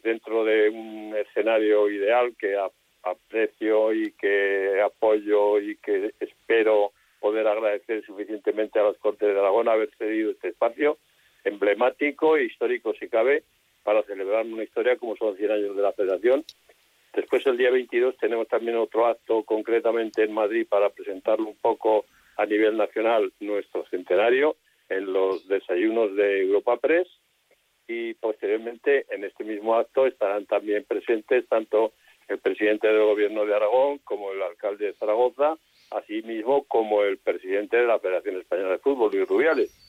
dentro 0.00 0.44
de 0.44 0.68
un 0.68 1.12
escenario 1.16 1.90
ideal 1.90 2.36
que 2.38 2.56
aprecio 3.02 3.92
y 3.92 4.12
que 4.12 4.80
apoyo 4.80 5.58
y 5.58 5.74
que 5.78 6.12
espero 6.20 6.92
poder 7.18 7.48
agradecer 7.48 8.04
suficientemente 8.04 8.78
a 8.78 8.84
las 8.84 8.96
Cortes 8.98 9.28
de 9.28 9.40
Aragón 9.40 9.68
emblemático 11.82 12.36
e 12.36 12.44
histórico, 12.44 12.94
si 12.94 13.08
cabe, 13.08 13.44
para 13.82 14.02
celebrar 14.04 14.46
una 14.46 14.62
historia 14.62 14.96
como 14.96 15.16
son 15.16 15.36
100 15.36 15.50
años 15.50 15.76
de 15.76 15.82
la 15.82 15.92
Federación 15.92 16.44
Después, 17.14 17.46
el 17.46 17.58
día 17.58 17.70
22, 17.70 18.16
tenemos 18.16 18.48
también 18.48 18.78
otro 18.78 19.04
acto 19.04 19.42
concretamente 19.42 20.22
en 20.22 20.32
Madrid 20.32 20.66
para 20.66 20.88
presentarlo 20.88 21.46
un 21.46 21.56
poco 21.56 22.06
a 22.38 22.46
nivel 22.46 22.78
nacional 22.78 23.30
nuestro 23.40 23.84
centenario 23.88 24.56
en 24.88 25.12
los 25.12 25.46
desayunos 25.46 26.16
de 26.16 26.40
Europa 26.40 26.78
Press 26.78 27.06
y 27.86 28.14
posteriormente 28.14 29.04
en 29.10 29.24
este 29.24 29.44
mismo 29.44 29.74
acto 29.74 30.06
estarán 30.06 30.46
también 30.46 30.84
presentes 30.84 31.46
tanto 31.48 31.92
el 32.28 32.38
presidente 32.38 32.86
del 32.88 33.04
gobierno 33.04 33.44
de 33.44 33.56
Aragón 33.56 33.98
como 33.98 34.32
el 34.32 34.40
alcalde 34.40 34.86
de 34.86 34.94
Zaragoza, 34.94 35.58
así 35.90 36.22
mismo 36.22 36.64
como 36.64 37.02
el 37.02 37.18
presidente 37.18 37.76
de 37.76 37.88
la 37.88 37.98
Federación 37.98 38.38
Española 38.38 38.70
de 38.70 38.78
Fútbol, 38.78 39.10
Luis 39.12 39.28
Rubiales. 39.28 39.81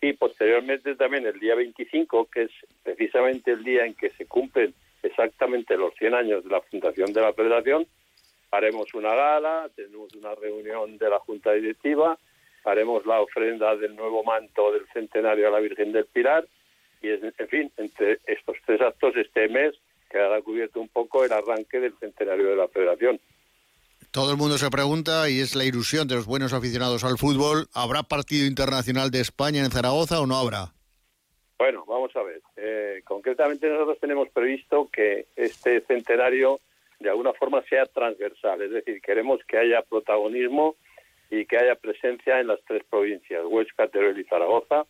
Y 0.00 0.12
posteriormente 0.12 0.94
también 0.94 1.26
el 1.26 1.40
día 1.40 1.54
25, 1.54 2.28
que 2.30 2.42
es 2.42 2.50
precisamente 2.82 3.52
el 3.52 3.64
día 3.64 3.86
en 3.86 3.94
que 3.94 4.10
se 4.10 4.26
cumplen 4.26 4.74
exactamente 5.02 5.76
los 5.76 5.94
100 5.94 6.14
años 6.14 6.44
de 6.44 6.50
la 6.50 6.60
fundación 6.60 7.12
de 7.12 7.20
la 7.22 7.32
Federación, 7.32 7.86
haremos 8.50 8.92
una 8.94 9.14
gala, 9.14 9.70
tenemos 9.74 10.14
una 10.14 10.34
reunión 10.34 10.98
de 10.98 11.08
la 11.08 11.18
Junta 11.18 11.52
Directiva, 11.52 12.18
haremos 12.64 13.04
la 13.06 13.20
ofrenda 13.20 13.76
del 13.76 13.96
nuevo 13.96 14.22
manto 14.22 14.72
del 14.72 14.86
centenario 14.92 15.48
a 15.48 15.50
la 15.50 15.60
Virgen 15.60 15.92
del 15.92 16.06
Pilar 16.06 16.46
y, 17.02 17.08
en 17.08 17.48
fin, 17.48 17.72
entre 17.76 18.18
estos 18.26 18.56
tres 18.64 18.80
actos 18.80 19.16
este 19.16 19.48
mes 19.48 19.74
quedará 20.10 20.40
cubierto 20.42 20.80
un 20.80 20.88
poco 20.88 21.24
el 21.24 21.32
arranque 21.32 21.80
del 21.80 21.94
centenario 21.98 22.50
de 22.50 22.56
la 22.56 22.68
Federación. 22.68 23.20
Todo 24.14 24.30
el 24.30 24.36
mundo 24.36 24.58
se 24.58 24.70
pregunta, 24.70 25.28
y 25.28 25.40
es 25.40 25.56
la 25.56 25.64
ilusión 25.64 26.06
de 26.06 26.14
los 26.14 26.24
buenos 26.24 26.52
aficionados 26.52 27.02
al 27.02 27.18
fútbol, 27.18 27.66
¿habrá 27.74 28.04
partido 28.04 28.46
internacional 28.46 29.10
de 29.10 29.18
España 29.18 29.64
en 29.64 29.72
Zaragoza 29.72 30.20
o 30.20 30.26
no 30.26 30.36
habrá? 30.36 30.70
Bueno, 31.58 31.84
vamos 31.84 32.14
a 32.14 32.22
ver. 32.22 32.40
Eh, 32.56 33.02
concretamente 33.04 33.68
nosotros 33.68 33.98
tenemos 33.98 34.28
previsto 34.28 34.88
que 34.92 35.26
este 35.34 35.80
centenario 35.80 36.60
de 37.00 37.10
alguna 37.10 37.32
forma 37.32 37.60
sea 37.62 37.86
transversal, 37.86 38.62
es 38.62 38.70
decir, 38.70 39.02
queremos 39.02 39.40
que 39.48 39.58
haya 39.58 39.82
protagonismo 39.82 40.76
y 41.28 41.44
que 41.46 41.58
haya 41.58 41.74
presencia 41.74 42.38
en 42.38 42.46
las 42.46 42.60
tres 42.68 42.84
provincias, 42.88 43.42
Huesca, 43.44 43.88
Teruel 43.88 44.20
y 44.20 44.24
Zaragoza. 44.26 44.86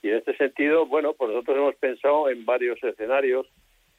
Y 0.00 0.08
en 0.08 0.16
este 0.16 0.34
sentido, 0.38 0.86
bueno, 0.86 1.12
pues 1.12 1.30
nosotros 1.30 1.58
hemos 1.58 1.74
pensado 1.74 2.30
en 2.30 2.46
varios 2.46 2.82
escenarios, 2.82 3.46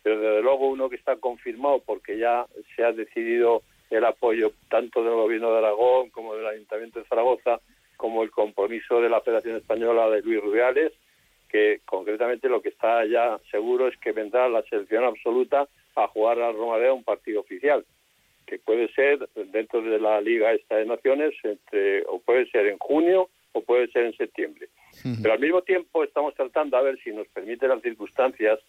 pero 0.01 0.19
desde 0.19 0.41
luego 0.41 0.65
uno 0.65 0.89
que 0.89 0.95
está 0.95 1.15
confirmado 1.17 1.83
porque 1.85 2.17
ya 2.17 2.47
se 2.75 2.83
ha 2.83 2.91
decidido 2.91 3.61
el 3.97 4.05
apoyo 4.05 4.53
tanto 4.69 5.03
del 5.03 5.13
Gobierno 5.13 5.51
de 5.51 5.59
Aragón 5.59 6.09
como 6.09 6.35
del 6.35 6.47
Ayuntamiento 6.47 6.99
de 6.99 7.05
Zaragoza, 7.05 7.59
como 7.95 8.23
el 8.23 8.31
compromiso 8.31 8.99
de 8.99 9.09
la 9.09 9.21
Federación 9.21 9.57
Española 9.57 10.09
de 10.09 10.21
Luis 10.21 10.41
Rubiales, 10.41 10.91
que 11.47 11.81
concretamente 11.85 12.49
lo 12.49 12.61
que 12.61 12.69
está 12.69 13.05
ya 13.05 13.39
seguro 13.51 13.87
es 13.87 13.95
que 13.97 14.11
vendrá 14.11 14.49
la 14.49 14.63
selección 14.63 15.03
absoluta 15.03 15.67
a 15.95 16.07
jugar 16.07 16.41
a 16.41 16.51
Romadeo 16.51 16.95
un 16.95 17.03
partido 17.03 17.41
oficial, 17.41 17.85
que 18.47 18.57
puede 18.57 18.91
ser 18.93 19.29
dentro 19.51 19.81
de 19.81 19.99
la 19.99 20.19
Liga 20.19 20.51
esta 20.53 20.77
de 20.77 20.85
Naciones, 20.85 21.35
entre, 21.43 22.03
o 22.07 22.19
puede 22.19 22.49
ser 22.49 22.65
en 22.65 22.79
junio 22.79 23.29
o 23.51 23.61
puede 23.61 23.87
ser 23.91 24.05
en 24.05 24.17
septiembre. 24.17 24.69
Pero 25.21 25.33
al 25.33 25.39
mismo 25.39 25.61
tiempo 25.61 26.03
estamos 26.03 26.33
tratando 26.33 26.77
a 26.77 26.81
ver 26.81 26.99
si 27.03 27.11
nos 27.11 27.27
permiten 27.27 27.69
las 27.69 27.81
circunstancias 27.81 28.59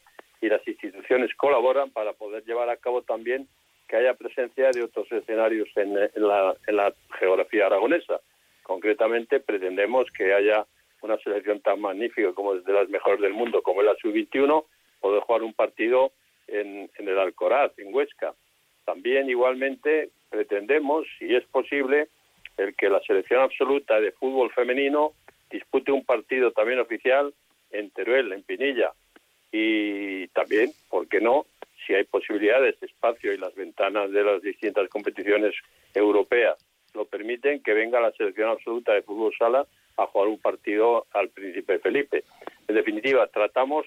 y 0.40 0.48
las 0.48 0.66
instituciones 0.68 1.34
colaboran 1.34 1.90
para 1.90 2.12
poder 2.12 2.44
llevar 2.44 2.68
a 2.68 2.76
cabo 2.76 3.00
también 3.02 3.48
que 3.88 3.96
haya 3.96 4.14
presencia 4.14 4.70
de 4.70 4.82
otros 4.82 5.10
escenarios 5.12 5.68
en, 5.76 5.94
la, 5.94 6.56
en 6.66 6.76
la 6.76 6.92
geografía 7.18 7.66
aragonesa. 7.66 8.20
Concretamente 8.62 9.40
pretendemos 9.40 10.10
que 10.10 10.32
haya 10.32 10.66
una 11.02 11.18
selección 11.18 11.60
tan 11.60 11.80
magnífica 11.80 12.32
como 12.32 12.54
de 12.54 12.72
las 12.72 12.88
mejores 12.88 13.20
del 13.20 13.34
mundo, 13.34 13.62
como 13.62 13.82
es 13.82 13.86
la 13.86 13.96
sub-21, 13.96 14.64
poder 15.00 15.22
jugar 15.22 15.42
un 15.42 15.52
partido 15.52 16.12
en, 16.48 16.90
el 16.96 17.18
Alcoraz, 17.18 17.78
en 17.78 17.94
Huesca. 17.94 18.34
También 18.86 19.28
igualmente 19.28 20.10
pretendemos, 20.30 21.06
si 21.18 21.34
es 21.34 21.44
posible, 21.44 22.08
el 22.56 22.74
que 22.74 22.88
la 22.88 23.00
selección 23.00 23.42
absoluta 23.42 24.00
de 24.00 24.12
fútbol 24.12 24.50
femenino 24.52 25.12
dispute 25.50 25.92
un 25.92 26.04
partido 26.04 26.52
también 26.52 26.78
oficial 26.78 27.34
en 27.70 27.90
Teruel, 27.90 28.32
en 28.32 28.42
Pinilla. 28.42 28.92
Y 29.52 30.26
también, 30.28 30.72
¿por 30.88 31.06
qué 31.06 31.20
no? 31.20 31.46
Si 31.86 31.94
hay 31.94 32.04
posibilidades, 32.04 32.82
espacio 32.82 33.32
y 33.32 33.38
las 33.38 33.54
ventanas 33.54 34.10
de 34.10 34.24
las 34.24 34.42
distintas 34.42 34.88
competiciones 34.88 35.54
europeas 35.94 36.56
lo 36.94 37.04
permiten, 37.06 37.62
que 37.62 37.74
venga 37.74 38.00
la 38.00 38.12
selección 38.12 38.50
absoluta 38.50 38.92
de 38.92 39.02
fútbol 39.02 39.34
sala 39.36 39.66
a 39.96 40.06
jugar 40.06 40.28
un 40.28 40.38
partido 40.38 41.06
al 41.12 41.28
príncipe 41.28 41.78
Felipe. 41.78 42.24
En 42.68 42.74
definitiva, 42.74 43.26
tratamos 43.26 43.86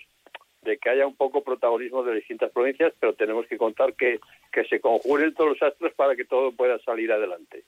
de 0.61 0.77
que 0.77 0.89
haya 0.89 1.07
un 1.07 1.15
poco 1.15 1.43
protagonismo 1.43 2.03
de 2.03 2.15
distintas 2.15 2.51
provincias, 2.51 2.93
pero 2.99 3.13
tenemos 3.13 3.47
que 3.47 3.57
contar 3.57 3.93
que, 3.93 4.19
que 4.51 4.65
se 4.65 4.81
conjuren 4.81 5.33
todos 5.33 5.51
los 5.51 5.61
astros 5.61 5.93
para 5.95 6.15
que 6.15 6.25
todo 6.25 6.51
pueda 6.51 6.77
salir 6.79 7.11
adelante. 7.11 7.63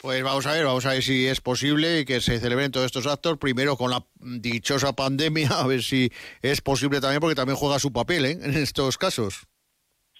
Pues 0.00 0.22
vamos 0.22 0.46
a 0.46 0.52
ver, 0.52 0.64
vamos 0.64 0.86
a 0.86 0.92
ver 0.92 1.02
si 1.02 1.26
es 1.26 1.40
posible 1.40 2.04
que 2.04 2.20
se 2.20 2.38
celebren 2.38 2.70
todos 2.70 2.86
estos 2.86 3.06
actos, 3.06 3.36
primero 3.36 3.76
con 3.76 3.90
la 3.90 4.04
dichosa 4.20 4.94
pandemia, 4.94 5.48
a 5.60 5.66
ver 5.66 5.82
si 5.82 6.10
es 6.40 6.60
posible 6.60 7.00
también, 7.00 7.20
porque 7.20 7.34
también 7.34 7.56
juega 7.56 7.78
su 7.78 7.92
papel 7.92 8.24
¿eh? 8.24 8.38
en 8.40 8.54
estos 8.54 8.96
casos. 8.96 9.46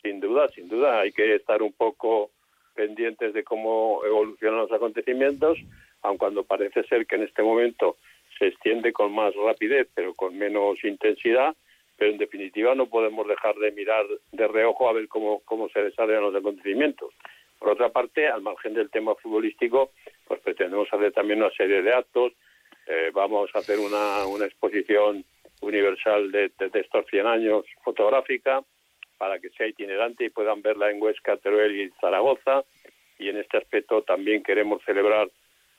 Sin 0.09 0.21
duda, 0.21 0.49
sin 0.49 0.71
duda, 0.71 1.01
hay 1.01 1.13
que 1.13 1.35
estar 1.35 1.61
un 1.61 1.75
poco 1.75 2.31
pendientes 2.75 3.35
de 3.35 3.45
cómo 3.45 4.01
evolucionan 4.07 4.61
los 4.61 4.73
acontecimientos, 4.73 5.59
aun 6.01 6.17
cuando 6.17 6.45
parece 6.45 6.83
ser 6.85 7.07
que 7.07 7.17
en 7.17 7.25
este 7.25 7.43
momento 7.43 7.99
se 8.39 8.47
extiende 8.47 8.91
con 8.91 9.13
más 9.13 9.35
rapidez, 9.35 9.87
pero 9.95 10.15
con 10.15 10.39
menos 10.39 10.83
intensidad, 10.83 11.55
pero 11.99 12.11
en 12.11 12.17
definitiva 12.17 12.75
no 12.75 12.87
podemos 12.87 13.29
dejar 13.29 13.57
de 13.57 13.71
mirar 13.73 14.07
de 14.33 14.49
reojo 14.49 14.89
a 14.89 14.95
ver 14.95 15.09
cómo, 15.09 15.43
cómo 15.45 15.69
se 15.69 15.83
desarrollan 15.83 16.23
los 16.23 16.37
acontecimientos. 16.37 17.13
Por 17.59 17.69
otra 17.69 17.91
parte, 17.91 18.29
al 18.29 18.41
margen 18.41 18.73
del 18.73 18.89
tema 18.89 19.15
futbolístico, 19.17 19.91
pues 20.27 20.41
pretendemos 20.41 20.89
hacer 20.91 21.13
también 21.13 21.43
una 21.43 21.51
serie 21.51 21.83
de 21.83 21.93
actos. 21.93 22.33
Eh, 22.87 23.11
vamos 23.13 23.51
a 23.55 23.59
hacer 23.59 23.79
una, 23.79 24.25
una 24.27 24.47
exposición 24.47 25.23
universal 25.61 26.33
de, 26.33 26.51
de, 26.59 26.81
estos 26.81 27.05
100 27.11 27.27
años 27.27 27.67
fotográfica 27.85 28.65
para 29.19 29.39
que 29.39 29.51
sea 29.51 29.67
itinerante 29.67 30.25
y 30.25 30.31
puedan 30.31 30.63
verla 30.63 30.91
en 30.91 31.03
Huesca, 31.03 31.37
Teruel 31.37 31.81
y 31.81 31.91
Zaragoza. 32.01 32.65
Y 33.19 33.29
en 33.29 33.37
este 33.37 33.59
aspecto 33.59 34.03
también 34.03 34.43
queremos 34.43 34.83
celebrar 34.85 35.29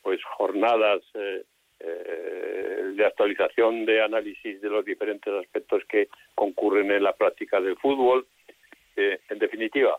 pues 0.01 0.23
jornadas 0.23 1.01
eh, 1.13 1.43
eh, 1.79 2.91
de 2.95 3.05
actualización 3.05 3.85
de 3.85 4.01
análisis 4.01 4.61
de 4.61 4.69
los 4.69 4.83
diferentes 4.83 5.33
aspectos 5.33 5.83
que 5.87 6.09
concurren 6.35 6.91
en 6.91 7.03
la 7.03 7.13
práctica 7.13 7.61
del 7.61 7.77
fútbol. 7.77 8.27
Eh, 8.95 9.19
en 9.29 9.39
definitiva, 9.39 9.97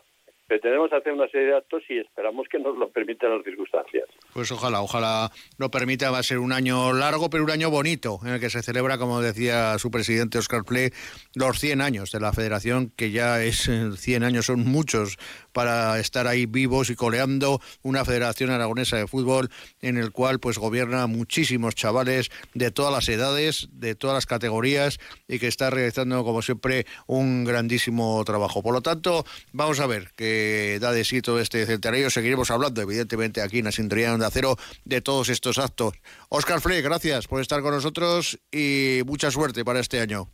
pretendemos 0.51 0.91
hacer 0.91 1.13
una 1.13 1.29
serie 1.29 1.47
de 1.47 1.55
actos 1.55 1.81
y 1.87 1.97
esperamos 1.97 2.45
que 2.49 2.59
nos 2.59 2.77
lo 2.77 2.89
permitan 2.89 3.29
las 3.37 3.41
circunstancias. 3.45 4.03
Pues 4.33 4.51
ojalá, 4.51 4.81
ojalá 4.81 5.31
lo 5.57 5.71
permita. 5.71 6.11
Va 6.11 6.17
a 6.17 6.23
ser 6.23 6.39
un 6.39 6.51
año 6.51 6.91
largo, 6.91 7.29
pero 7.29 7.45
un 7.45 7.51
año 7.51 7.69
bonito, 7.69 8.19
en 8.23 8.33
el 8.33 8.39
que 8.41 8.49
se 8.49 8.61
celebra, 8.61 8.97
como 8.97 9.21
decía 9.21 9.79
su 9.79 9.89
presidente 9.91 10.39
Oscar 10.39 10.65
Play, 10.65 10.89
los 11.35 11.57
100 11.57 11.79
años 11.79 12.11
de 12.11 12.19
la 12.19 12.33
federación, 12.33 12.91
que 12.97 13.11
ya 13.11 13.41
es 13.41 13.71
100 13.95 14.23
años, 14.25 14.47
son 14.47 14.65
muchos 14.65 15.17
para 15.53 15.97
estar 15.99 16.27
ahí 16.27 16.45
vivos 16.47 16.89
y 16.89 16.95
coleando 16.95 17.61
una 17.81 18.03
federación 18.03 18.49
aragonesa 18.49 18.97
de 18.97 19.07
fútbol 19.07 19.49
en 19.81 19.97
el 19.97 20.11
cual 20.11 20.39
pues 20.39 20.57
gobierna 20.57 21.07
muchísimos 21.07 21.75
chavales 21.75 22.29
de 22.53 22.71
todas 22.71 22.91
las 22.91 23.07
edades, 23.07 23.69
de 23.71 23.95
todas 23.95 24.15
las 24.15 24.25
categorías 24.25 24.99
y 25.29 25.39
que 25.39 25.47
está 25.47 25.69
realizando 25.69 26.25
como 26.25 26.41
siempre 26.41 26.85
un 27.07 27.45
grandísimo 27.45 28.21
trabajo. 28.25 28.61
Por 28.61 28.73
lo 28.73 28.81
tanto, 28.81 29.25
vamos 29.53 29.79
a 29.79 29.87
ver 29.87 30.11
qué 30.41 30.79
da 30.79 30.91
de 30.91 31.03
sí 31.03 31.21
todo 31.21 31.39
este 31.39 31.65
centenario. 31.65 32.09
Seguiremos 32.09 32.51
hablando, 32.51 32.81
evidentemente, 32.81 33.41
aquí 33.41 33.59
en 33.59 33.65
la 33.65 33.71
sintonía 33.71 34.15
de 34.17 34.25
acero 34.25 34.57
de 34.85 35.01
todos 35.01 35.29
estos 35.29 35.57
actos. 35.57 35.93
Oscar 36.29 36.61
Frey, 36.61 36.81
gracias 36.81 37.27
por 37.27 37.41
estar 37.41 37.61
con 37.61 37.73
nosotros 37.73 38.39
y 38.51 39.01
mucha 39.05 39.31
suerte 39.31 39.63
para 39.63 39.79
este 39.79 39.99
año. 39.99 40.27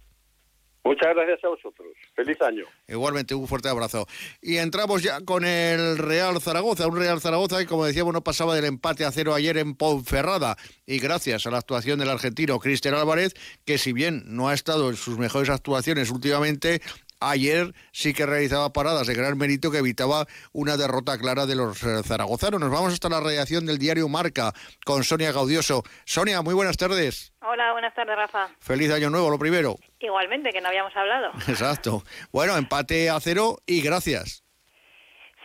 Muchas 0.83 1.13
gracias 1.15 1.43
a 1.43 1.49
vosotros. 1.49 1.87
Feliz 2.15 2.41
año. 2.41 2.63
Igualmente, 2.87 3.35
un 3.35 3.45
fuerte 3.45 3.67
abrazo. 3.67 4.07
Y 4.41 4.55
entramos 4.55 5.03
ya 5.03 5.19
con 5.19 5.43
el 5.43 5.97
Real 5.97 6.39
Zaragoza, 6.39 6.87
un 6.87 6.97
Real 6.97 7.19
Zaragoza 7.19 7.57
que, 7.57 7.65
como 7.65 7.83
decíamos, 7.83 8.13
no 8.13 8.23
pasaba 8.23 8.55
del 8.55 8.63
empate 8.63 9.03
a 9.03 9.11
cero 9.11 9.33
ayer 9.33 9.57
en 9.57 9.75
Ponferrada. 9.75 10.55
Y 10.85 10.99
gracias 10.99 11.45
a 11.45 11.51
la 11.51 11.57
actuación 11.57 11.99
del 11.99 12.09
argentino 12.09 12.57
Cristian 12.59 12.93
Álvarez, 12.93 13.33
que 13.65 13.77
si 13.77 13.91
bien 13.91 14.23
no 14.27 14.47
ha 14.47 14.53
estado 14.53 14.89
en 14.89 14.95
sus 14.95 15.17
mejores 15.17 15.49
actuaciones 15.49 16.09
últimamente, 16.09 16.81
ayer 17.19 17.73
sí 17.91 18.13
que 18.13 18.25
realizaba 18.25 18.73
paradas 18.73 19.07
de 19.07 19.13
gran 19.13 19.37
mérito 19.37 19.71
que 19.71 19.79
evitaba 19.79 20.25
una 20.53 20.77
derrota 20.77 21.17
clara 21.17 21.45
de 21.45 21.55
los 21.55 21.83
eh, 21.83 22.03
zaragozanos. 22.03 22.59
Nos 22.59 22.71
vamos 22.71 22.93
hasta 22.93 23.09
la 23.09 23.19
radiación 23.19 23.65
del 23.65 23.77
diario 23.77 24.07
Marca 24.07 24.53
con 24.85 25.03
Sonia 25.03 25.31
Gaudioso. 25.31 25.83
Sonia, 26.05 26.41
muy 26.41 26.53
buenas 26.53 26.77
tardes. 26.77 27.33
Hola, 27.41 27.71
buenas 27.71 27.93
tardes, 27.93 28.15
Rafa. 28.15 28.49
Feliz 28.59 28.91
año 28.91 29.09
nuevo, 29.09 29.29
lo 29.29 29.39
primero. 29.39 29.75
Igualmente, 29.99 30.51
que 30.51 30.61
no 30.61 30.67
habíamos 30.67 30.95
hablado. 30.95 31.31
Exacto. 31.47 32.03
Bueno, 32.31 32.57
empate 32.57 33.09
a 33.09 33.19
cero 33.19 33.57
y 33.65 33.81
gracias. 33.81 34.43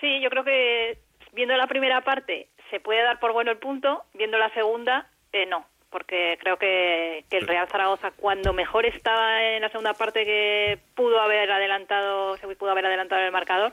Sí, 0.00 0.20
yo 0.20 0.30
creo 0.30 0.44
que 0.44 1.02
viendo 1.32 1.56
la 1.56 1.66
primera 1.66 2.02
parte 2.02 2.50
se 2.70 2.80
puede 2.80 3.02
dar 3.02 3.20
por 3.20 3.32
bueno 3.32 3.50
el 3.50 3.58
punto, 3.58 4.04
viendo 4.14 4.38
la 4.38 4.52
segunda, 4.54 5.10
eh, 5.32 5.46
no 5.46 5.71
porque 5.92 6.36
creo 6.40 6.56
que, 6.56 7.24
el 7.30 7.46
Real 7.46 7.68
Zaragoza 7.68 8.10
cuando 8.10 8.52
mejor 8.52 8.86
estaba 8.86 9.42
en 9.42 9.62
la 9.62 9.68
segunda 9.68 9.94
parte 9.94 10.24
que 10.24 10.78
pudo 10.94 11.20
haber 11.20 11.50
adelantado, 11.52 12.36
se 12.38 12.48
pudo 12.56 12.70
haber 12.70 12.86
adelantado 12.86 13.22
el 13.22 13.30
marcador, 13.30 13.72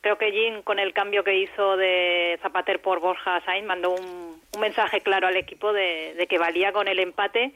creo 0.00 0.18
que 0.18 0.32
Jim 0.32 0.62
con 0.62 0.78
el 0.78 0.92
cambio 0.92 1.24
que 1.24 1.36
hizo 1.36 1.76
de 1.76 2.38
Zapater 2.42 2.82
por 2.82 3.00
Borja 3.00 3.40
Sainz 3.44 3.66
mandó 3.66 3.90
un, 3.90 4.40
mensaje 4.60 5.00
claro 5.00 5.28
al 5.28 5.36
equipo 5.36 5.72
de, 5.72 6.26
que 6.28 6.38
valía 6.38 6.72
con 6.72 6.88
el 6.88 6.98
empate 6.98 7.52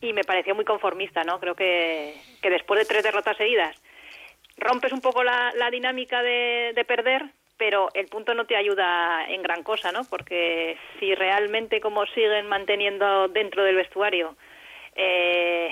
y 0.00 0.12
me 0.12 0.24
pareció 0.24 0.56
muy 0.56 0.64
conformista, 0.64 1.22
¿no? 1.22 1.38
Creo 1.38 1.54
que, 1.54 2.16
que 2.40 2.50
después 2.50 2.80
de 2.80 2.86
tres 2.86 3.04
derrotas 3.04 3.36
seguidas 3.36 3.80
rompes 4.56 4.92
un 4.92 5.00
poco 5.00 5.22
la, 5.22 5.52
dinámica 5.70 6.22
de, 6.22 6.72
de 6.74 6.84
perder, 6.84 7.26
pero 7.56 7.88
el 7.94 8.06
punto 8.06 8.34
no 8.34 8.46
te 8.46 8.56
ayuda 8.56 9.26
en 9.28 9.42
gran 9.42 9.62
cosa, 9.62 9.92
¿no? 9.92 10.02
Porque 10.08 10.76
si 10.98 11.14
realmente 11.14 11.80
como 11.80 12.06
siguen 12.06 12.46
manteniendo 12.46 13.28
dentro 13.28 13.62
del 13.64 13.76
vestuario, 13.76 14.36
eh, 14.94 15.70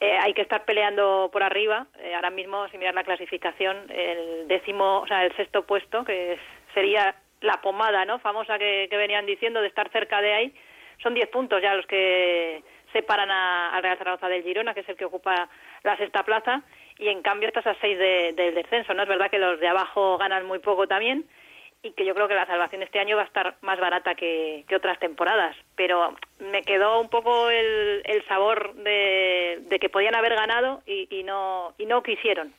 eh, 0.00 0.18
hay 0.18 0.32
que 0.32 0.42
estar 0.42 0.64
peleando 0.64 1.28
por 1.32 1.42
arriba. 1.42 1.86
Eh, 1.98 2.14
ahora 2.14 2.30
mismo, 2.30 2.68
si 2.68 2.78
miras 2.78 2.94
la 2.94 3.04
clasificación, 3.04 3.90
el 3.90 4.48
décimo, 4.48 5.00
o 5.00 5.06
sea, 5.06 5.24
el 5.24 5.36
sexto 5.36 5.66
puesto, 5.66 6.04
que 6.04 6.38
sería 6.74 7.14
la 7.40 7.60
pomada, 7.60 8.04
¿no? 8.04 8.18
Famosa 8.18 8.58
que, 8.58 8.88
venían 8.90 9.26
diciendo 9.26 9.60
de 9.60 9.68
estar 9.68 9.90
cerca 9.90 10.20
de 10.20 10.32
ahí, 10.32 10.54
son 11.02 11.14
diez 11.14 11.28
puntos 11.28 11.60
ya 11.62 11.74
los 11.74 11.86
que 11.86 12.62
separan 12.92 13.30
al 13.30 13.82
Real 13.82 13.98
Zaragoza 13.98 14.28
del 14.28 14.42
Girona, 14.42 14.74
que 14.74 14.80
es 14.80 14.88
el 14.88 14.96
que 14.96 15.04
ocupa 15.04 15.48
la 15.82 15.96
sexta 15.96 16.22
plaza 16.24 16.62
y 17.00 17.08
en 17.08 17.22
cambio 17.22 17.48
estás 17.48 17.66
a 17.66 17.74
seis 17.80 17.98
del 17.98 18.54
descenso. 18.54 18.94
No 18.94 19.02
es 19.02 19.08
verdad 19.08 19.30
que 19.30 19.38
los 19.38 19.58
de 19.58 19.68
abajo 19.68 20.18
ganan 20.18 20.46
muy 20.46 20.58
poco 20.58 20.86
también 20.86 21.26
y 21.82 21.92
que 21.92 22.04
yo 22.04 22.14
creo 22.14 22.28
que 22.28 22.34
la 22.34 22.46
salvación 22.46 22.82
este 22.82 23.00
año 23.00 23.16
va 23.16 23.22
a 23.22 23.26
estar 23.26 23.56
más 23.62 23.80
barata 23.80 24.14
que, 24.14 24.64
otras 24.74 24.98
temporadas. 24.98 25.56
Pero 25.76 26.14
me 26.38 26.62
quedó 26.62 27.00
un 27.00 27.08
poco 27.08 27.48
el, 27.48 28.02
sabor 28.28 28.74
de, 28.74 29.78
que 29.80 29.88
podían 29.88 30.14
haber 30.14 30.34
ganado 30.34 30.82
y, 30.86 31.22
no 31.24 31.74
y 31.78 31.86
no 31.86 32.02
quisieron, 32.02 32.52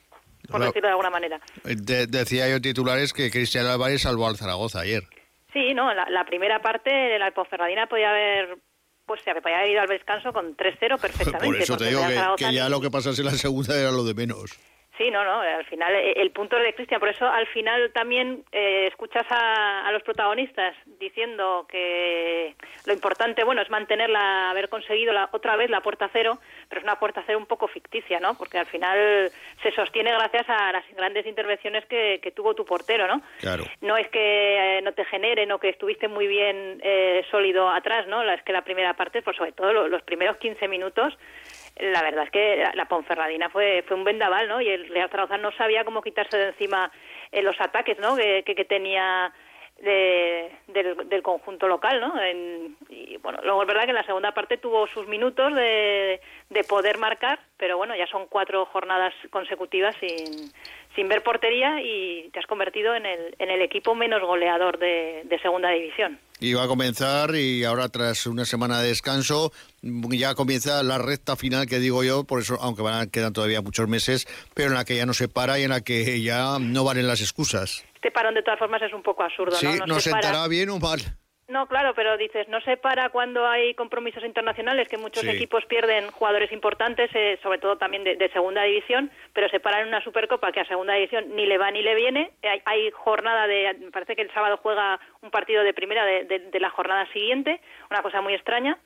por 0.49 0.61
decirlo 0.61 0.87
de 0.87 0.93
alguna 0.93 1.11
manera. 1.11 1.39
decía 1.63 2.49
yo 2.49 2.59
titulares 2.59 3.13
que 3.13 3.29
Cristian 3.29 3.67
Álvarez 3.67 4.01
salvó 4.01 4.27
al 4.27 4.37
Zaragoza 4.37 4.81
ayer. 4.81 5.03
Sí, 5.53 5.73
no, 5.73 5.93
la, 5.93 6.25
primera 6.25 6.61
parte 6.61 6.91
de 6.91 7.19
la 7.19 7.27
Hipoferradina 7.27 7.85
podía 7.87 8.09
haber 8.09 8.57
pues 9.11 9.23
se 9.25 9.31
había 9.31 9.67
ido 9.67 9.81
al 9.81 9.89
descanso 9.89 10.31
con 10.31 10.55
3-0 10.55 10.97
perfectamente. 11.01 11.45
Por 11.45 11.55
eso 11.57 11.75
te 11.75 11.89
digo 11.89 12.01
que, 12.37 12.53
ya 12.53 12.69
lo 12.69 12.79
que 12.79 12.89
pasase 12.89 13.21
en 13.21 13.27
la 13.27 13.33
segunda 13.33 13.77
era 13.77 13.91
lo 13.91 14.05
de 14.05 14.13
menos. 14.13 14.57
Sí, 15.01 15.09
no, 15.09 15.23
no, 15.23 15.41
al 15.41 15.65
final 15.65 15.95
eh, 15.95 16.13
el 16.17 16.29
punto 16.29 16.55
de 16.57 16.75
Cristian, 16.75 16.99
por 16.99 17.09
eso 17.09 17.27
al 17.27 17.47
final 17.47 17.91
también 17.91 18.43
eh, 18.51 18.85
escuchas 18.85 19.25
a, 19.31 19.91
los 19.91 20.03
protagonistas 20.03 20.75
diciendo 20.99 21.65
que 21.67 22.53
lo 22.85 22.93
importante, 22.93 23.43
bueno, 23.43 23.63
es 23.63 23.69
mantenerla, 23.71 24.51
haber 24.51 24.69
conseguido 24.69 25.11
la, 25.11 25.27
otra 25.31 25.55
vez 25.55 25.71
la 25.71 25.81
puerta 25.81 26.07
cero, 26.13 26.37
pero 26.69 26.81
es 26.81 26.83
una 26.83 26.99
puerta 26.99 27.23
cero 27.25 27.39
un 27.39 27.47
poco 27.47 27.67
ficticia, 27.67 28.19
¿no? 28.19 28.37
Porque 28.37 28.59
al 28.59 28.67
final 28.67 29.31
se 29.63 29.71
sostiene 29.71 30.11
gracias 30.11 30.47
a 30.47 30.71
las 30.71 30.87
grandes 30.95 31.25
intervenciones 31.25 31.83
que, 31.85 32.19
tuvo 32.35 32.53
tu 32.53 32.63
portero, 32.63 33.07
¿no? 33.07 33.23
Claro. 33.39 33.63
No 33.81 33.97
es 33.97 34.07
que 34.09 34.77
eh, 34.77 34.81
no 34.83 34.93
te 34.93 35.03
generen 35.05 35.51
o 35.51 35.59
que 35.59 35.69
estuviste 35.69 36.07
muy 36.07 36.27
bien 36.27 36.79
sólido 37.31 37.69
atrás, 37.69 38.05
¿no? 38.07 38.21
Es 38.21 38.43
que 38.43 38.53
la 38.53 38.63
primera 38.63 38.93
parte, 38.93 39.23
por 39.23 39.35
sobre 39.35 39.51
todo 39.51 39.87
los 39.87 40.03
primeros 40.03 40.37
15 40.37 40.67
minutos, 40.67 41.17
la 41.77 42.01
verdad 42.03 42.25
es 42.25 42.31
que 42.31 42.63
la, 42.73 42.85
Ponferradina 42.85 43.49
fue, 43.49 43.83
fue 43.87 43.97
un 43.97 44.03
vendaval, 44.03 44.47
¿no? 44.47 44.61
Y 44.61 44.69
el 44.69 44.87
Real 44.89 45.09
Zaragoza 45.09 45.37
no 45.37 45.51
sabía 45.53 45.83
cómo 45.83 46.01
quitarse 46.01 46.37
de 46.37 46.47
encima 46.49 46.91
eh, 47.31 47.41
los 47.41 47.59
ataques, 47.59 47.97
¿no? 47.99 48.15
Que, 48.15 48.43
que, 48.43 48.65
tenía 48.65 49.33
de, 49.81 50.51
del, 50.67 51.23
conjunto 51.23 51.67
local, 51.67 51.99
¿no? 51.99 52.13
y 52.89 53.17
bueno, 53.17 53.39
luego 53.43 53.63
es 53.63 53.67
verdad 53.67 53.83
que 53.85 53.89
en 53.89 53.95
la 53.95 54.05
segunda 54.05 54.31
parte 54.31 54.57
tuvo 54.57 54.85
sus 54.87 55.07
minutos 55.07 55.55
de, 55.55 56.21
de 56.49 56.63
poder 56.63 56.99
marcar, 56.99 57.39
pero 57.57 57.77
bueno, 57.77 57.95
ya 57.95 58.05
son 58.07 58.27
cuatro 58.27 58.65
jornadas 58.67 59.13
consecutivas 59.31 59.95
sin, 59.99 60.51
sin 60.95 61.07
ver 61.07 61.23
portería 61.23 61.81
y 61.81 62.29
te 62.31 62.39
has 62.39 62.45
convertido 62.45 62.93
en 62.95 63.05
el, 63.05 63.35
en 63.39 63.49
el 63.49 63.61
equipo 63.61 63.95
menos 63.95 64.21
goleador 64.21 64.77
de, 64.77 65.21
de 65.25 65.39
segunda 65.39 65.69
división. 65.69 66.19
Y 66.39 66.53
va 66.53 66.63
a 66.63 66.67
comenzar 66.67 67.35
y 67.35 67.63
ahora 67.63 67.89
tras 67.89 68.25
una 68.27 68.45
semana 68.45 68.81
de 68.81 68.89
descanso 68.89 69.51
ya 69.81 70.35
comienza 70.35 70.83
la 70.83 70.97
recta 70.97 71.35
final 71.35 71.67
que 71.67 71.79
digo 71.79 72.03
yo, 72.03 72.23
por 72.23 72.41
eso 72.41 72.57
aunque 72.61 72.81
van, 72.81 73.09
quedan 73.09 73.33
todavía 73.33 73.61
muchos 73.61 73.87
meses, 73.87 74.27
pero 74.53 74.69
en 74.69 74.75
la 74.75 74.85
que 74.85 74.95
ya 74.95 75.05
no 75.05 75.13
se 75.13 75.27
para 75.27 75.59
y 75.59 75.63
en 75.63 75.69
la 75.69 75.81
que 75.81 76.21
ya 76.21 76.57
no 76.59 76.83
valen 76.83 77.07
las 77.07 77.21
excusas. 77.21 77.85
Este 77.95 78.11
parón 78.11 78.33
de 78.33 78.43
todas 78.43 78.59
formas 78.59 78.81
es 78.81 78.93
un 78.93 79.03
poco 79.03 79.23
absurdo, 79.23 79.55
sí, 79.55 79.67
¿no? 79.79 79.85
nos 79.85 80.03
sentará 80.03 80.47
bien 80.47 80.69
o 80.69 80.79
mal. 80.79 80.99
No, 81.47 81.67
claro, 81.67 81.93
pero 81.93 82.15
dices, 82.15 82.47
no 82.47 82.61
se 82.61 82.77
para 82.77 83.09
cuando 83.09 83.45
hay 83.45 83.73
compromisos 83.73 84.23
internacionales, 84.23 84.87
que 84.87 84.97
muchos 84.97 85.25
equipos 85.25 85.65
pierden 85.65 86.09
jugadores 86.09 86.49
importantes, 86.53 87.11
eh, 87.13 87.37
sobre 87.43 87.59
todo 87.59 87.77
también 87.77 88.05
de, 88.05 88.29
segunda 88.31 88.63
división, 88.63 89.11
pero 89.33 89.49
se 89.49 89.59
para 89.59 89.81
en 89.81 89.89
una 89.89 90.01
Supercopa 90.01 90.53
que 90.53 90.61
a 90.61 90.65
segunda 90.65 90.93
división 90.93 91.35
ni 91.35 91.45
le 91.45 91.57
va 91.57 91.69
ni 91.69 91.81
le 91.81 91.93
viene. 91.93 92.31
Hay, 92.41 92.61
hay 92.63 92.91
jornada 92.91 93.47
de, 93.47 93.75
me 93.81 93.91
parece 93.91 94.15
que 94.15 94.21
el 94.21 94.33
sábado 94.33 94.59
juega 94.63 94.97
un 95.21 95.29
partido 95.29 95.61
de 95.63 95.73
primera 95.73 96.05
de 96.05 96.59
la 96.61 96.69
jornada 96.69 97.05
siguiente, 97.11 97.59
una 97.89 98.01
cosa 98.01 98.21
muy 98.21 98.33
extraña 98.33 98.79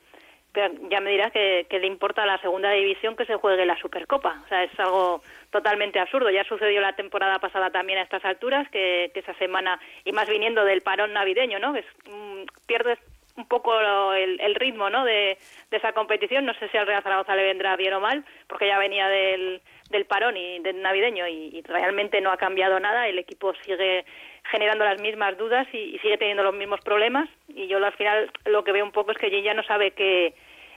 ya 0.90 1.00
me 1.00 1.10
dirás 1.10 1.32
que, 1.32 1.66
le 1.70 1.86
importa 1.86 2.22
a 2.22 2.26
la 2.26 2.38
segunda 2.38 2.70
división 2.70 3.16
que 3.16 3.26
se 3.26 3.36
juegue 3.36 3.66
la 3.66 3.78
Supercopa. 3.78 4.42
O 4.44 4.48
sea, 4.48 4.64
es 4.64 4.80
algo 4.80 5.22
totalmente 5.50 5.98
absurdo. 5.98 6.30
Ya 6.30 6.44
sucedió 6.44 6.80
la 6.80 6.94
temporada 6.94 7.38
pasada 7.38 7.70
también 7.70 7.98
a 7.98 8.02
estas 8.02 8.24
alturas, 8.24 8.68
que, 8.70 9.10
esa 9.14 9.34
semana, 9.34 9.80
y 10.04 10.12
más 10.12 10.28
viniendo 10.28 10.64
del 10.64 10.82
parón 10.82 11.12
navideño, 11.12 11.58
¿no? 11.58 11.74
Es, 11.74 11.86
mm, 12.08 12.44
pierdes 12.66 12.98
un 13.36 13.46
poco 13.46 13.72
el, 14.14 14.54
ritmo 14.54 14.90
¿no? 14.90 15.04
de, 15.04 15.38
esa 15.70 15.92
competición. 15.92 16.46
No 16.46 16.54
sé 16.54 16.68
si 16.68 16.76
al 16.76 16.86
Real 16.86 17.02
Zaragoza 17.02 17.36
le 17.36 17.44
vendrá 17.44 17.76
bien 17.76 17.92
o 17.92 18.00
mal, 18.00 18.24
porque 18.48 18.66
ya 18.66 18.78
venía 18.78 19.08
del, 19.08 19.60
del 19.90 20.06
parón 20.06 20.36
y 20.36 20.58
del 20.60 20.80
navideño 20.82 21.26
y, 21.28 21.62
realmente 21.62 22.20
no 22.20 22.30
ha 22.32 22.36
cambiado 22.36 22.80
nada. 22.80 23.08
El 23.08 23.18
equipo 23.18 23.54
sigue 23.64 24.04
generando 24.50 24.84
las 24.84 25.00
mismas 25.00 25.36
dudas 25.36 25.66
y, 25.72 25.98
sigue 25.98 26.18
teniendo 26.18 26.42
los 26.42 26.54
mismos 26.54 26.80
problemas. 26.80 27.28
Y 27.48 27.66
yo 27.66 27.84
al 27.84 27.92
final 27.92 28.30
lo 28.46 28.64
que 28.64 28.72
veo 28.72 28.84
un 28.84 28.92
poco 28.92 29.12
es 29.12 29.18
que 29.18 29.42
ya 29.42 29.54
no 29.54 29.62
sabe 29.64 29.92
qué 29.92 30.34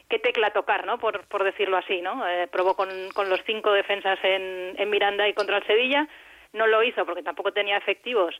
qué 0.09 0.19
tecla 0.19 0.51
tocar, 0.51 0.85
¿no? 0.85 0.97
Por, 0.97 1.25
por 1.27 1.43
decirlo 1.43 1.77
así, 1.77 2.01
¿no? 2.01 2.27
Eh, 2.27 2.47
probó 2.47 2.75
con, 2.75 2.89
con, 3.13 3.29
los 3.29 3.41
cinco 3.45 3.71
defensas 3.71 4.19
en, 4.23 4.73
en 4.77 4.89
Miranda 4.89 5.27
y 5.27 5.33
contra 5.33 5.57
el 5.57 5.65
Sevilla, 5.65 6.07
no 6.53 6.67
lo 6.67 6.83
hizo 6.83 7.05
porque 7.05 7.23
tampoco 7.23 7.53
tenía 7.53 7.77
efectivos. 7.77 8.35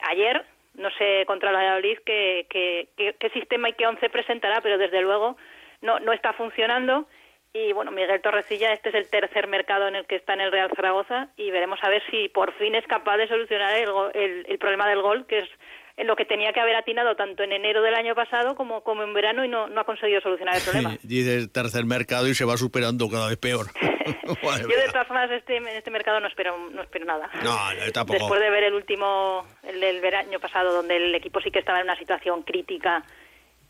Ayer, 0.00 0.44
no 0.74 0.90
sé 0.90 1.24
contra 1.26 1.50
el 1.50 1.56
Valladolid 1.56 1.98
qué, 2.04 2.46
qué, 2.50 2.88
qué, 3.18 3.30
sistema 3.30 3.70
y 3.70 3.72
qué 3.72 3.86
once 3.86 4.10
presentará, 4.10 4.60
pero 4.60 4.78
desde 4.78 5.00
luego 5.00 5.36
no, 5.80 5.98
no 6.00 6.12
está 6.12 6.34
funcionando 6.34 7.06
Y 7.54 7.72
bueno, 7.72 7.90
Miguel 7.90 8.20
Torrecilla, 8.20 8.72
este 8.72 8.90
es 8.90 8.94
el 8.94 9.08
tercer 9.08 9.46
mercado 9.46 9.88
en 9.88 9.96
el 9.96 10.06
que 10.06 10.16
está 10.16 10.34
en 10.34 10.42
el 10.42 10.52
Real 10.52 10.70
Zaragoza 10.76 11.28
y 11.38 11.50
veremos 11.50 11.78
a 11.82 11.88
ver 11.88 12.02
si 12.10 12.28
por 12.28 12.52
fin 12.54 12.74
es 12.74 12.86
capaz 12.86 13.16
de 13.16 13.28
solucionar 13.28 13.74
el, 13.74 14.44
el 14.46 14.58
problema 14.58 14.86
del 14.86 15.00
gol, 15.00 15.26
que 15.26 15.38
es 15.38 15.48
en 15.96 16.06
lo 16.06 16.16
que 16.16 16.24
tenía 16.24 16.52
que 16.52 16.60
haber 16.60 16.76
atinado 16.76 17.16
tanto 17.16 17.42
en 17.42 17.52
enero 17.52 17.82
del 17.82 17.94
año 17.94 18.14
pasado 18.14 18.54
como, 18.54 18.82
como 18.82 19.02
en 19.02 19.14
verano 19.14 19.44
y 19.44 19.48
no, 19.48 19.68
no 19.68 19.80
ha 19.80 19.84
conseguido 19.84 20.20
solucionar 20.20 20.56
el 20.56 20.62
problema. 20.62 20.96
Dice 21.02 21.48
tercer 21.48 21.84
mercado 21.84 22.28
y 22.28 22.34
se 22.34 22.44
va 22.44 22.56
superando 22.56 23.08
cada 23.08 23.28
vez 23.28 23.38
peor. 23.38 23.66
Yo 24.06 24.68
de 24.68 24.88
todas 24.88 25.06
formas 25.06 25.30
este, 25.30 25.56
en 25.56 25.66
este 25.68 25.90
mercado 25.90 26.20
no 26.20 26.28
espero, 26.28 26.56
no 26.70 26.82
espero 26.82 27.04
nada. 27.06 27.30
No, 27.42 27.56
tampoco. 27.92 28.18
Después 28.18 28.40
de 28.40 28.50
ver 28.50 28.64
el 28.64 28.74
último, 28.74 29.46
el 29.62 29.80
del 29.80 30.14
año 30.14 30.38
pasado, 30.38 30.72
donde 30.72 30.96
el 30.96 31.14
equipo 31.14 31.40
sí 31.40 31.50
que 31.50 31.60
estaba 31.60 31.78
en 31.78 31.84
una 31.84 31.96
situación 31.96 32.42
crítica 32.42 33.02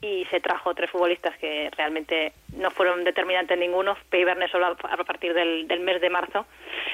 y 0.02 0.26
se 0.30 0.40
trajo 0.40 0.74
tres 0.74 0.90
futbolistas 0.90 1.36
que 1.38 1.70
realmente 1.76 2.32
no 2.54 2.70
fueron 2.70 3.04
determinantes 3.04 3.58
ninguno, 3.58 3.96
Peyverne 4.10 4.48
solo 4.48 4.66
a 4.66 5.04
partir 5.04 5.32
del, 5.32 5.66
del, 5.68 5.80
mes 5.80 6.00
de 6.00 6.10
marzo. 6.10 6.46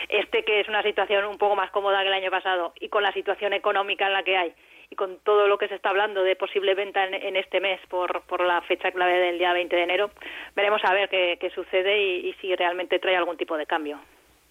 Este 0.09 0.45
que 0.45 0.61
es 0.61 0.68
una 0.68 0.83
situación 0.83 1.25
un 1.25 1.38
poco 1.38 1.57
más 1.57 1.71
cómoda 1.71 2.03
que 2.03 2.09
el 2.09 2.14
año 2.14 2.31
pasado 2.31 2.75
y 2.79 2.88
con 2.88 3.03
la 3.03 3.12
situación 3.12 3.53
económica 3.55 4.07
en 4.07 4.12
la 4.12 4.23
que 4.23 4.37
hay 4.37 4.55
y 4.92 4.94
con 4.94 5.18
todo 5.24 5.48
lo 5.48 5.57
que 5.57 5.68
se 5.68 5.74
está 5.74 5.88
hablando 5.88 6.22
de 6.22 6.37
posible 6.37 6.74
venta 6.74 7.07
en, 7.07 7.35
este 7.35 7.61
mes 7.61 7.81
por, 7.88 8.20
por, 8.26 8.42
la 8.42 8.61
fecha 8.61 8.92
clave 8.92 9.18
del 9.18 9.38
día 9.38 9.55
20 9.55 9.74
de 9.74 9.83
enero, 9.83 10.11
veremos 10.55 10.83
a 10.85 10.92
ver 10.92 11.09
qué, 11.09 11.50
sucede 11.55 11.98
y, 11.98 12.35
si 12.42 12.55
realmente 12.55 12.98
trae 12.98 13.16
algún 13.16 13.38
tipo 13.38 13.57
de 13.57 13.64
cambio. 13.64 13.98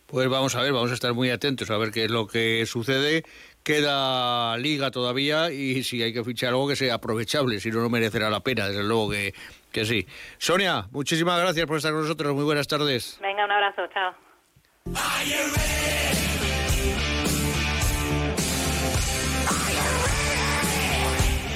Pues 0.08 0.28
vamos 0.30 0.56
a 0.56 0.64
ver, 0.64 0.74
vamos 0.74 0.90
a 0.90 0.96
estar 0.96 1.14
muy 1.14 1.30
atentos 1.30 1.70
a 1.70 1.78
ver 1.78 1.92
qué 1.92 2.06
es 2.06 2.12
lo 2.12 2.26
que 2.26 2.66
sucede. 2.66 3.22
Queda 3.64 4.58
liga 4.58 4.90
todavía 4.90 5.52
y 5.52 5.84
si 5.84 6.02
hay 6.02 6.12
que 6.12 6.24
fichar 6.24 6.50
algo 6.50 6.68
que 6.68 6.76
sea 6.76 6.96
aprovechable, 6.96 7.60
si 7.60 7.70
no, 7.70 7.82
no 7.82 7.90
merecerá 7.90 8.32
la 8.32 8.40
pena, 8.40 8.68
desde 8.68 8.84
luego 8.84 9.12
que, 9.12 9.34
que 9.72 9.86
sí. 9.86 10.08
Sonia, 10.40 10.86
muchísimas 10.92 11.40
gracias 11.40 11.68
por 11.68 11.78
estar 11.78 11.92
con 11.92 12.02
nosotros. 12.02 12.34
Muy 12.34 12.46
buenas 12.46 12.68
tardes. 12.68 13.20
Venga, 13.22 13.46
un 13.46 13.52
abrazo, 13.52 13.84
chao. 13.94 14.16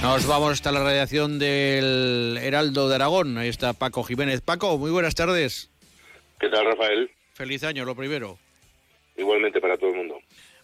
Nos 0.01 0.27
vamos 0.27 0.51
hasta 0.51 0.71
la 0.71 0.83
radiación 0.83 1.39
del 1.39 2.37
Heraldo 2.41 2.87
de 2.87 2.95
Aragón. 2.95 3.37
Ahí 3.37 3.49
está 3.49 3.73
Paco 3.73 4.03
Jiménez. 4.03 4.41
Paco, 4.41 4.77
muy 4.77 4.91
buenas 4.91 5.15
tardes. 5.15 5.71
¿Qué 6.39 6.47
tal, 6.49 6.65
Rafael? 6.65 7.09
Feliz 7.33 7.63
año, 7.63 7.85
lo 7.85 7.95
primero. 7.95 8.37
Igualmente 9.17 9.59
para 9.59 9.77
todo 9.77 9.89
el 9.89 9.97
mundo. 9.97 10.19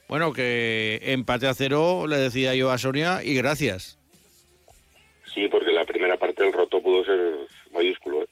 Bueno, 0.07 0.33
que 0.33 0.99
empate 1.03 1.47
a 1.47 1.53
cero, 1.53 2.05
le 2.07 2.17
decía 2.17 2.53
yo 2.53 2.69
a 2.69 2.77
Sonia, 2.77 3.23
y 3.23 3.33
gracias. 3.33 3.97
Sí, 5.33 5.47
porque 5.47 5.71
la 5.71 5.85
primera 5.85 6.17
parte 6.17 6.43
del 6.43 6.53
roto 6.53 6.81
pudo 6.81 7.03
ser 7.05 7.19
mayúsculo. 7.71 8.23
¿eh? 8.23 8.27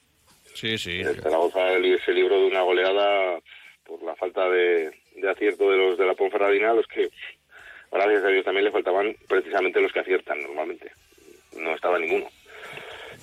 Sí, 0.53 0.77
sí. 0.77 0.99
El 0.99 1.21
Zaragoza 1.21 1.59
se 2.05 2.13
libró 2.13 2.39
de 2.39 2.47
una 2.47 2.61
goleada 2.61 3.39
por 3.85 4.03
la 4.03 4.15
falta 4.15 4.49
de, 4.49 4.91
de 5.15 5.29
acierto 5.29 5.71
de 5.71 5.77
los 5.77 5.97
de 5.97 6.05
la 6.05 6.15
Ponferradina, 6.15 6.73
los 6.73 6.85
que 6.87 7.09
gracias 7.91 8.23
a 8.23 8.27
Dios 8.27 8.45
también 8.45 8.65
le 8.65 8.71
faltaban 8.71 9.15
precisamente 9.27 9.81
los 9.81 9.91
que 9.91 9.99
aciertan 9.99 10.41
normalmente. 10.41 10.91
No 11.57 11.73
estaba 11.73 11.99
ninguno. 11.99 12.27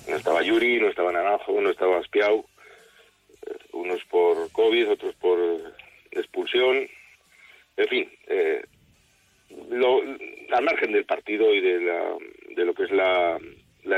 No 0.07 0.15
estaba 0.15 0.41
Yuri, 0.41 0.79
no 0.79 0.87
estaba 0.87 1.11
Naranjo, 1.11 1.59
no 1.59 1.69
estaba 1.69 1.97
Aspiau. 1.97 2.45
Eh, 3.45 3.55
unos 3.73 4.03
por 4.05 4.51
COVID, 4.51 4.91
otros 4.91 5.15
por 5.15 5.39
expulsión. 6.11 6.87
En 7.77 7.87
fin, 7.87 8.09
eh, 8.27 8.63
lo, 9.69 10.01
al 10.01 10.63
margen 10.63 10.91
del 10.91 11.05
partido 11.05 11.53
y 11.53 11.61
de, 11.61 11.79
la, 11.81 12.17
de 12.49 12.65
lo 12.65 12.73
que 12.73 12.83
es 12.83 12.91
la, 12.91 13.39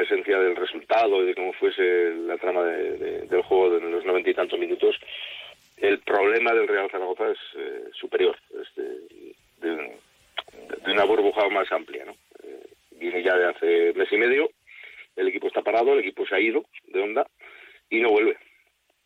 esencia 0.01 0.39
del 0.39 0.55
resultado 0.55 1.23
y 1.23 1.27
de 1.27 1.35
cómo 1.35 1.53
fuese 1.53 2.13
la 2.27 2.37
trama 2.37 2.63
del 2.63 3.41
juego 3.41 3.71
de 3.71 3.81
los 3.89 4.05
noventa 4.05 4.29
y 4.29 4.33
tantos 4.33 4.59
minutos, 4.59 4.95
el 5.77 5.99
problema 5.99 6.53
del 6.53 6.67
Real 6.67 6.89
Zaragoza 6.91 7.31
es 7.31 7.37
eh, 7.55 7.83
superior. 7.93 8.37
Este, 8.61 8.81
de, 9.61 9.75
de 9.75 9.99
una 10.85 11.03
burbuja 11.03 11.47
más 11.49 11.71
amplia. 11.71 12.05
¿no? 12.05 12.13
Eh, 12.43 12.67
viene 12.91 13.23
ya 13.23 13.35
de 13.35 13.45
hace 13.45 13.93
mes 13.93 14.11
y 14.11 14.17
medio, 14.17 14.49
el 15.15 15.27
equipo 15.27 15.47
está 15.47 15.61
parado, 15.61 15.93
el 15.93 15.99
equipo 15.99 16.25
se 16.25 16.35
ha 16.35 16.39
ido 16.39 16.65
de 16.87 17.01
onda 17.01 17.27
y 17.89 17.99
no 17.99 18.09
vuelve. 18.09 18.37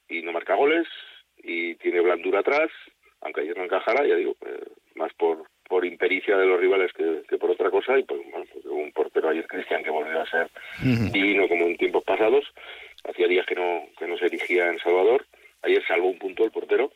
Y 0.09 0.21
no 0.21 0.31
marca 0.31 0.55
goles 0.55 0.87
y 1.37 1.75
tiene 1.75 2.01
blandura 2.01 2.39
atrás, 2.39 2.69
aunque 3.21 3.41
ayer 3.41 3.57
no 3.57 3.63
encajara, 3.63 4.05
ya 4.05 4.15
digo, 4.15 4.35
eh, 4.45 4.63
más 4.95 5.13
por 5.13 5.47
por 5.73 5.85
impericia 5.85 6.37
de 6.37 6.45
los 6.45 6.59
rivales 6.59 6.91
que, 6.93 7.37
por 7.37 7.49
otra 7.49 7.71
cosa 7.71 7.97
y 7.97 8.03
pues, 8.03 8.21
bueno, 8.29 8.45
pues, 8.51 8.65
un 8.65 8.91
portero 8.91 9.29
ayer 9.29 9.47
Cristian 9.47 9.83
que 9.83 9.89
volvió 9.89 10.21
a 10.21 10.29
ser 10.29 10.47
divino 11.11 11.47
como 11.47 11.65
en 11.65 11.77
tiempos 11.77 12.03
pasados 12.03 12.45
hacía 13.03 13.27
días 13.27 13.45
que 13.45 13.55
no 13.55 13.87
que 13.97 14.05
no 14.05 14.17
se 14.17 14.25
erigía 14.25 14.67
en 14.67 14.79
Salvador 14.79 15.25
ayer 15.63 15.83
salvó 15.87 16.09
un 16.09 16.19
punto 16.19 16.43
el 16.43 16.51
portero 16.51 16.91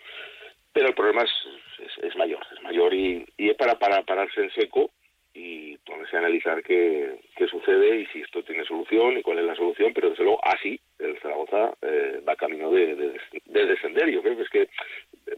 pero 0.77 0.89
el 0.89 0.93
problema 0.93 1.23
es, 1.23 2.03
es, 2.03 2.15
mayor, 2.17 2.45
es 2.55 2.61
mayor 2.61 2.93
y, 2.93 3.25
es 3.35 3.55
para, 3.55 3.79
para 3.79 4.03
pararse 4.03 4.43
en 4.43 4.51
seco 4.51 4.91
y 5.33 5.75
ponerse 5.79 6.15
a 6.15 6.19
analizar 6.19 6.61
qué, 6.61 7.15
qué, 7.35 7.47
sucede 7.47 8.01
y 8.01 8.05
si 8.05 8.21
esto 8.21 8.43
tiene 8.43 8.63
solución 8.63 9.17
y 9.17 9.23
cuál 9.23 9.39
es 9.39 9.45
la 9.45 9.55
solución, 9.55 9.91
pero 9.95 10.11
desde 10.11 10.23
luego 10.23 10.39
así 10.45 10.79
el 10.99 11.17
Zaragoza 11.19 11.73
eh, 11.81 12.21
va 12.27 12.35
camino 12.35 12.69
de, 12.69 12.95
de, 12.95 13.65
descender. 13.65 14.07
Yo 14.11 14.21
creo 14.21 14.37
que 14.37 14.43
es 14.43 14.49
que 14.49 14.69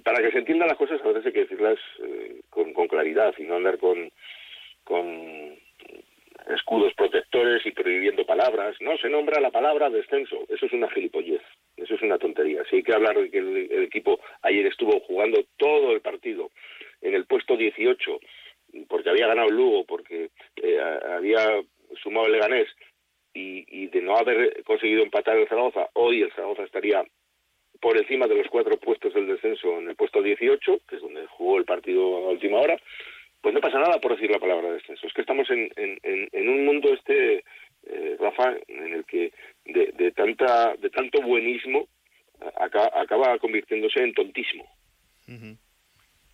para 0.03 0.21
que 0.21 0.31
se 0.31 0.39
entiendan 0.39 0.67
las 0.67 0.77
cosas 0.77 0.99
a 1.01 1.07
veces 1.07 1.27
hay 1.27 1.31
que 1.31 1.45
decirlas 1.45 1.79
eh, 2.03 2.41
con, 2.49 2.73
con 2.73 2.89
claridad 2.89 3.33
y 3.37 3.43
no 3.43 3.55
andar 3.55 3.77
con, 3.77 4.11
con 4.83 5.57
escudos 6.47 6.93
protectores 6.93 7.65
y 7.65 7.71
prohibiendo 7.71 8.25
palabras. 8.25 8.75
No 8.79 8.97
se 8.97 9.09
nombra 9.09 9.41
la 9.41 9.51
palabra 9.51 9.89
descenso. 9.89 10.45
Eso 10.49 10.65
es 10.65 10.73
una 10.73 10.89
gilipollez. 10.89 11.41
Eso 11.77 11.95
es 11.95 12.01
una 12.01 12.17
tontería. 12.17 12.63
Si 12.69 12.77
hay 12.77 12.83
que 12.83 12.93
hablar 12.93 13.17
de 13.17 13.29
que 13.29 13.37
el, 13.37 13.83
equipo 13.83 14.19
ayer 14.41 14.65
estuvo 14.65 14.99
jugando 15.01 15.43
todo 15.57 15.91
el 15.91 16.01
partido 16.01 16.51
en 17.01 17.15
el 17.15 17.25
puesto 17.25 17.55
18 17.55 18.19
porque 18.87 19.09
había 19.09 19.27
ganado 19.27 19.49
el 19.49 19.55
Lugo, 19.55 19.83
porque 19.85 20.29
eh, 20.57 20.79
había 20.79 21.61
sumado 22.03 22.27
el 22.27 22.33
Leganés 22.33 22.67
y, 23.33 23.65
y, 23.67 23.87
de 23.87 24.01
no 24.01 24.15
haber 24.15 24.63
conseguido 24.63 25.01
empatar 25.01 25.37
el 25.37 25.47
Zaragoza, 25.47 25.89
hoy 25.93 26.21
el 26.21 26.31
Zaragoza 26.33 26.63
estaría 26.63 27.03
por 27.81 27.97
encima 27.97 28.27
de 28.27 28.35
los 28.35 28.47
cuatro 28.47 28.77
puestos 28.77 29.13
del 29.13 29.27
descenso 29.27 29.79
en 29.79 29.89
el 29.89 29.95
puesto 29.95 30.21
18, 30.21 30.81
que 30.87 30.95
es 30.97 31.01
donde 31.01 31.25
jugó 31.27 31.57
el 31.57 31.65
partido 31.65 32.17
a 32.17 32.29
última 32.29 32.59
hora 32.59 32.77
pues 33.41 33.53
no 33.53 33.61
pasa 33.61 33.79
nada 33.79 33.99
por 33.99 34.13
decir 34.13 34.29
la 34.29 34.39
palabra 34.39 34.71
descenso. 34.71 34.98
Estamos 35.29 35.47
en, 35.51 35.69
en, 36.31 36.49
un 36.49 36.65
mundo 36.65 36.91
este, 36.91 37.43
eh, 37.83 38.17
Rafa, 38.19 38.55
en 38.67 38.93
el 38.95 39.05
que 39.05 39.31
de, 39.63 39.93
de, 39.95 40.11
tanta, 40.11 40.73
de 40.81 40.89
tanto 40.89 41.21
buenismo 41.21 41.87
acaba, 42.59 43.37
convirtiéndose 43.37 43.99
en 43.99 44.15
tontismo. 44.15 44.65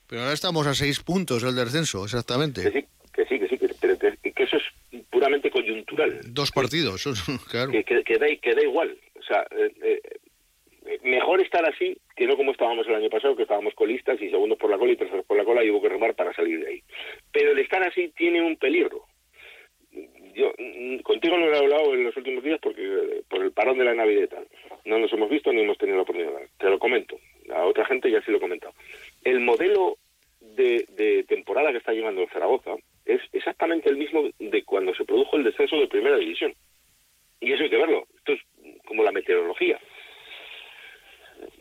Pero 0.08 0.21
ahora 0.21 0.34
estamos 0.34 0.65
a 0.65 0.73
seis 0.73 1.01
puntos 1.01 1.43
del 1.43 1.55
descenso, 1.55 2.05
exactamente. 2.05 2.62
Que 2.62 2.71
sí, 2.71 2.88
que 3.13 3.25
sí, 3.25 3.38
que 3.38 3.47
sí, 3.49 4.31
que, 4.31 4.43
eso 4.43 4.55
es 4.55 5.03
puramente 5.10 5.51
coyuntural. 5.51 6.21
Dos 6.27 6.53
partidos, 6.53 7.03
claro. 7.51 7.73
Que, 7.73 7.84
que, 7.84 8.17
da, 8.17 8.27
que 8.41 8.55
da 8.55 8.63
igual. 8.63 8.97
O 9.19 9.23
sea, 9.23 9.45
eh, 9.51 9.73
eh, 9.84 10.99
mejor 11.03 11.41
estar 11.41 11.65
así 11.67 11.97
que 12.15 12.25
no 12.25 12.38
como 12.38 12.51
estábamos 12.51 12.88
el 12.88 12.95
año 12.95 13.10
pasado, 13.10 13.36
que 13.36 13.43
estábamos 13.43 13.73
colistas 13.73 14.21
y 14.21 14.29
segundos 14.29 14.58
por 14.58 14.69
la 14.69 14.77
cola 14.77 14.93
y 14.93 14.97
terceros 14.97 15.25
por 15.25 15.38
la 15.38 15.43
cola 15.43 15.63
y 15.63 15.69
hubo 15.69 15.81
que 15.81 15.89
remar 15.89 16.15
para 16.15 16.34
salir 16.34 16.60
de 16.63 16.67
ahí. 16.67 16.84
Pero 17.31 17.51
el 17.51 17.60
estar 17.60 17.86
así 17.86 18.10
tiene 18.15 18.41
un 18.41 18.55
peligro. 18.58 19.03
Yo 20.34 20.51
mm, 20.58 20.99
contigo 20.99 21.38
no 21.38 21.47
lo 21.47 21.55
he 21.55 21.60
hablado 21.60 21.93
en 21.93 22.03
los 22.03 22.15
últimos 22.15 22.43
días 22.43 22.60
porque 22.62 23.21
por 23.29 23.41
el 23.41 23.51
parón 23.51 23.77
de 23.77 23.86
la 23.86 23.93
Navidad 23.93 24.29
no 24.86 24.99
nos 24.99 25.12
hemos 25.12 25.29
visto 25.29 25.51
ni 25.51 25.62
hemos 25.62 25.77
tenido 25.77 25.97
la 25.97 26.03
oportunidad. 26.03 26.41
Te 26.58 26.69
lo 26.69 26.79
comento. 26.79 27.17
A 27.53 27.65
otra 27.65 27.86
gente 27.86 28.12
ya 28.12 28.21
sí 28.21 28.31
lo 28.31 28.38
he 28.38 28.41
comentado. 28.41 28.73
El 29.23 29.39
modelo 29.41 29.97
de, 30.39 30.86
de 30.89 31.23
temporada 31.23 31.71
que 31.71 31.79
está 31.79 31.91
llevando 31.91 32.21
el 32.21 32.29
Zaragoza 32.29 32.75
es 33.05 33.21
exactamente 33.34 33.89
el 33.89 33.97
mismo 33.97 34.23
de 34.39 34.63
cuando 34.63 34.95
se 34.95 35.05
produjo 35.05 35.38
el 35.38 35.43
descenso 35.43 35.77
de 35.77 35.88
primera 35.88 36.17
división. 36.17 36.53
Y 37.41 37.51
eso 37.51 37.63
hay 37.63 37.69
que 37.69 37.77
verlo. 37.77 38.08
Esto 38.17 38.34
es 38.34 38.41
como 38.86 39.03
la 39.03 39.12
meteorología 39.12 39.79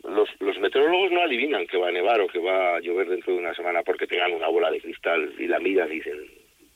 los, 0.03 0.29
los 0.39 0.57
meteorólogos 0.59 1.11
no 1.11 1.21
adivinan 1.21 1.67
que 1.67 1.77
va 1.77 1.89
a 1.89 1.91
nevar 1.91 2.21
o 2.21 2.27
que 2.27 2.39
va 2.39 2.75
a 2.75 2.79
llover 2.79 3.09
dentro 3.09 3.33
de 3.33 3.39
una 3.39 3.53
semana 3.53 3.83
porque 3.83 4.07
tengan 4.07 4.33
una 4.33 4.47
bola 4.47 4.71
de 4.71 4.81
cristal 4.81 5.33
y 5.37 5.47
la 5.47 5.59
miran 5.59 5.91
y 5.91 5.95
dicen 5.95 6.25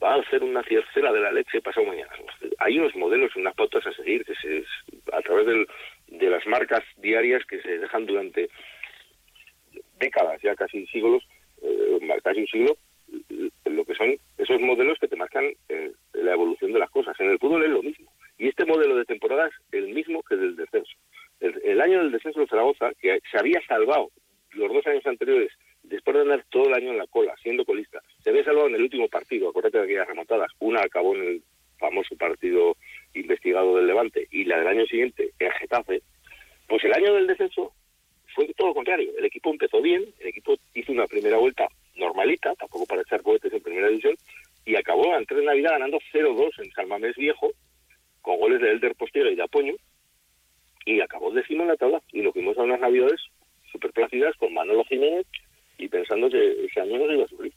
va 0.02 0.09
a 0.09 0.09
hacer 0.20 0.44
una 0.44 0.64
ciercera 0.64 1.12
de 1.12 1.20
la 1.20 1.32
leche 1.32 1.62
pasado 1.62 1.88
mañana. 1.88 2.12
Hay 2.60 2.78
unos 2.80 2.96
modelos, 2.96 3.36
unas 3.36 3.56
pautas 3.56 3.86
a 3.86 3.94
seguir 3.94 4.26
que 4.26 4.36
se, 4.36 4.64
a 5.14 5.22
través 5.22 5.46
del, 5.46 5.68
de 6.08 6.30
las 6.30 6.46
marcas 6.48 6.84
diarias 6.98 7.46
que 7.46 7.62
se 7.62 7.80
dejan 7.80 8.06
durante 8.06 8.50
décadas, 10.00 10.42
ya 10.42 10.56
casi 10.56 10.86
siglos, 10.88 11.24
eh, 11.62 12.00
casi 12.24 12.42
un 12.42 12.48
siglo, 12.48 12.78
lo 13.66 13.86
que 13.86 13.96
son 13.96 14.16
esos 14.38 14.60
modelos 14.62 14.98
que 15.00 15.08
te 15.08 15.16
marcan 15.16 15.46
eh, 15.70 15.92
la 16.14 16.34
evolución 16.34 16.74
de 16.74 16.80
las 16.80 16.90
cosas. 16.90 17.20
En 17.20 17.32
el 17.32 17.40
fútbol 17.40 17.64
es 17.64 17.72
lo 17.72 17.84
mismo. 17.84 18.12
Y 18.38 18.48
este 18.48 18.66
modelo 18.66 18.96
de 18.96 19.06
temporada 19.06 19.48
es 19.48 19.54
el 19.72 19.90
mismo 19.90 20.24
que 20.24 20.36
del 20.36 20.56
descenso 20.56 20.96
el, 21.40 21.82
año 21.82 22.00
del 22.00 22.12
descenso 22.12 22.42
de 22.42 22.48
Zaragoza, 22.48 22.92
que 23.00 23.20
se 23.32 23.38
había 23.38 23.62
salvado 23.68 24.12
los 24.52 24.74
dos 24.74 24.86
años 24.88 25.06
anteriores, 25.06 25.52
después 25.84 26.16
de 26.16 26.22
andar 26.24 26.46
todo 26.50 26.68
el 26.68 26.74
año 26.74 26.92
en 26.92 26.98
la 26.98 27.08
cola, 27.08 27.36
siendo 27.42 27.66
colista, 27.66 28.02
se 28.30 28.34
había 28.34 28.44
salvado 28.44 28.68
en 28.68 28.76
el 28.76 28.84
último 28.84 29.08
partido, 29.08 29.50
acuérdate 29.50 29.80
de 29.80 29.84
aquellas 29.86 30.08
remontadas, 30.08 30.52
una 30.60 30.82
acabó 30.82 31.16
en 31.16 31.24
el 31.24 31.44
famoso 31.80 32.16
partido 32.16 32.78
investigado 33.16 33.76
del 33.76 33.88
Levante 33.88 34.28
y 34.30 34.44
la 34.44 34.60
del 34.60 34.68
año 34.68 34.86
siguiente 34.86 35.32
en 35.40 35.50
Getafe, 35.54 36.04
pues 36.68 36.84
el 36.84 36.94
año 36.94 37.16
del 37.16 37.26
descenso 37.26 37.74
fue 38.36 38.48
lo 38.60 38.74
contrario. 38.76 39.12
El 39.18 39.26
equipo 39.26 39.50
empezó 39.50 39.82
bien, 39.82 40.06
el 40.20 40.28
equipo 40.28 40.56
hizo 40.76 40.92
una 40.92 41.08
primera 41.08 41.38
vuelta 41.38 41.68
normalita, 41.96 42.54
tampoco 42.54 42.86
para 42.86 43.02
echar 43.02 43.24
cohetes 43.24 43.52
en 43.52 43.64
primera 43.64 43.88
división, 43.88 44.16
y 44.64 44.76
acabó 44.76 45.12
antes 45.12 45.36
de 45.36 45.44
Navidad 45.44 45.72
ganando 45.72 45.98
0-2 46.14 46.52
en 46.64 46.72
Salmamés 46.74 47.16
Viejo, 47.16 47.50
con 48.22 48.38
goles 48.38 48.62
de 48.62 48.70
Elder 48.70 48.94
Postiera 48.94 49.32
y 49.32 49.36
de 49.36 49.44
Apoño, 49.44 49.74
y 50.86 51.02
acabó 51.02 51.32
décimo 51.32 51.64
en 51.64 51.70
la 51.70 51.78
tabla. 51.78 52.00
Y 52.14 52.22
nos 52.22 52.34
fuimos 52.34 52.56
a 52.60 52.62
unas 52.62 52.80
Navidades 52.80 53.22
súper 53.72 53.92
plácidas 53.92 54.36
con 54.38 54.54
Manolo 54.54 54.84
Jiménez 54.84 55.26
y 55.80 55.88
pensando 55.88 56.30
que 56.30 56.66
ese 56.66 56.82
año 56.82 57.00
no 57.00 57.08
se 57.08 57.14
iba 57.14 57.24
a 57.24 57.28
sufrir. 57.28 57.54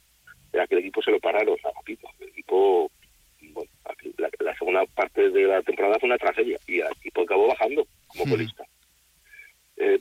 Era 0.52 0.66
que 0.66 0.74
el 0.74 0.80
equipo 0.80 1.02
se 1.02 1.10
lo 1.10 1.20
pararon 1.20 1.56
a 1.64 1.70
poquito. 1.70 2.08
El 2.20 2.28
equipo, 2.28 2.90
bueno, 3.40 3.70
la, 4.18 4.30
la, 4.40 4.56
segunda 4.56 4.84
parte 4.86 5.30
de 5.30 5.42
la 5.44 5.62
temporada 5.62 5.98
fue 5.98 6.08
una 6.08 6.18
tragedia 6.18 6.58
y 6.66 6.80
el 6.80 6.92
equipo 6.92 7.22
acabó 7.22 7.48
bajando 7.48 7.86
como 8.08 8.24
colista. 8.30 8.64
Eh, 9.76 10.00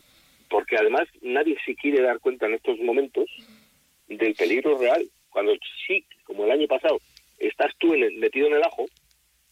porque 0.49 0.75
además 0.77 1.07
nadie 1.21 1.57
se 1.65 1.75
quiere 1.75 2.01
dar 2.01 2.19
cuenta 2.19 2.45
en 2.45 2.55
estos 2.55 2.77
momentos 2.79 3.25
del 4.07 4.35
peligro 4.35 4.77
real. 4.77 5.09
Cuando 5.29 5.53
sí, 5.87 6.05
como 6.25 6.43
el 6.45 6.51
año 6.51 6.67
pasado, 6.67 6.99
estás 7.39 7.71
tú 7.79 7.93
en 7.93 8.03
el, 8.03 8.17
metido 8.17 8.47
en 8.47 8.55
el 8.55 8.63
ajo, 8.63 8.85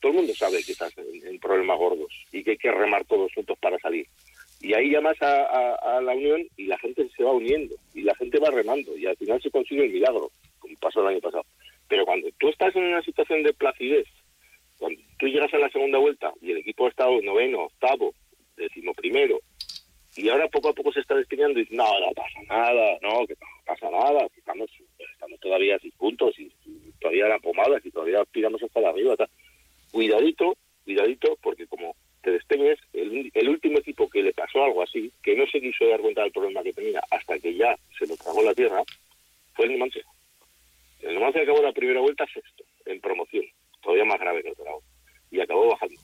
todo 0.01 0.11
el 0.11 0.17
mundo 0.17 0.33
sabe 0.35 0.63
que 0.63 0.73
estás 0.73 0.95
en, 0.97 1.27
en, 1.27 1.39
problemas 1.39 1.77
gordos 1.77 2.13
y 2.31 2.43
que 2.43 2.51
hay 2.51 2.57
que 2.57 2.71
remar 2.71 3.05
todos 3.05 3.33
juntos 3.33 3.57
para 3.59 3.79
salir. 3.79 4.05
Y 4.61 4.73
ahí 4.73 4.91
llamas 4.91 5.21
a, 5.21 5.43
a, 5.45 5.97
a, 5.97 6.01
la 6.01 6.13
unión 6.13 6.45
y 6.57 6.65
la 6.65 6.77
gente 6.79 7.09
se 7.15 7.23
va 7.23 7.31
uniendo 7.31 7.75
y 7.93 8.01
la 8.01 8.13
gente 8.15 8.39
va 8.39 8.51
remando 8.51 8.97
y 8.97 9.05
al 9.05 9.15
final 9.15 9.41
se 9.41 9.51
consigue 9.51 9.85
el 9.85 9.93
milagro, 9.93 10.31
pasó 10.79 11.01
el 11.01 11.15
año 11.15 11.21
pasado. 11.21 11.45
Pero 11.87 12.05
cuando 12.05 12.29
tú 12.39 12.49
estás 12.49 12.75
en 12.75 12.83
una 12.83 13.01
situación 13.01 13.43
de 13.43 13.53
placidez, 13.53 14.07
cuando 14.77 14.99
tú 15.17 15.27
llegas 15.27 15.53
a 15.53 15.59
la 15.59 15.69
segunda 15.69 15.97
vuelta 15.97 16.31
y 16.41 16.51
el 16.51 16.57
equipo 16.57 16.85
ha 16.85 16.89
estado 16.89 17.21
noveno, 17.21 17.63
octavo, 17.63 18.13
decimoprimero, 18.55 19.39
y 20.15 20.29
ahora 20.29 20.47
poco 20.47 20.69
a 20.69 20.73
poco 20.73 20.91
se 20.91 21.01
está 21.01 21.15
despeñando 21.15 21.59
y 21.59 21.63
dice, 21.63 21.75
no, 21.75 21.85
no 21.99 22.11
pasa 22.13 22.41
nada, 22.47 22.97
no, 23.01 23.25
que 23.27 23.35
no 23.35 23.47
pasa 23.65 23.89
nada, 23.89 24.27
estamos, 24.35 24.69
estamos 24.97 25.39
todavía 25.39 25.75
a 25.75 25.79
seis 25.79 25.93
puntos 25.95 26.37
y, 26.39 26.51
todavía 26.99 27.27
la 27.27 27.39
pomada, 27.39 27.79
y 27.83 27.91
todavía 27.91 28.25
tiramos 28.31 28.61
hasta 28.61 28.81
la 28.81 28.89
arriba. 28.89 29.15
Tal. 29.15 29.29
Cuidadito, 29.91 30.57
cuidadito, 30.83 31.37
porque 31.41 31.67
como 31.67 31.95
te 32.21 32.31
despeñes, 32.31 32.77
el, 32.91 33.31
el, 33.33 33.49
último 33.49 33.77
equipo 33.79 34.09
que 34.09 34.21
le 34.21 34.33
pasó 34.33 34.63
algo 34.63 34.83
así, 34.83 35.11
que 35.23 35.35
no 35.35 35.45
se 35.47 35.61
quiso 35.61 35.87
dar 35.87 36.01
cuenta 36.01 36.23
del 36.23 36.33
problema 36.33 36.63
que 36.63 36.73
tenía 36.73 37.01
hasta 37.11 37.39
que 37.39 37.55
ya 37.55 37.77
se 37.97 38.05
lo 38.05 38.17
tragó 38.17 38.43
la 38.43 38.53
tierra, 38.53 38.83
fue 39.53 39.65
el 39.65 39.73
Numancia. 39.73 40.03
El 40.99 41.15
Numancia 41.15 41.41
acabó 41.41 41.61
la 41.61 41.71
primera 41.71 42.01
vuelta 42.01 42.25
sexto, 42.33 42.63
en 42.85 42.99
promoción, 42.99 43.45
todavía 43.81 44.05
más 44.05 44.19
grave 44.19 44.43
que 44.43 44.49
el 44.49 44.55
Zaragoza, 44.55 44.87
y 45.31 45.39
acabó 45.39 45.67
bajando. 45.67 46.01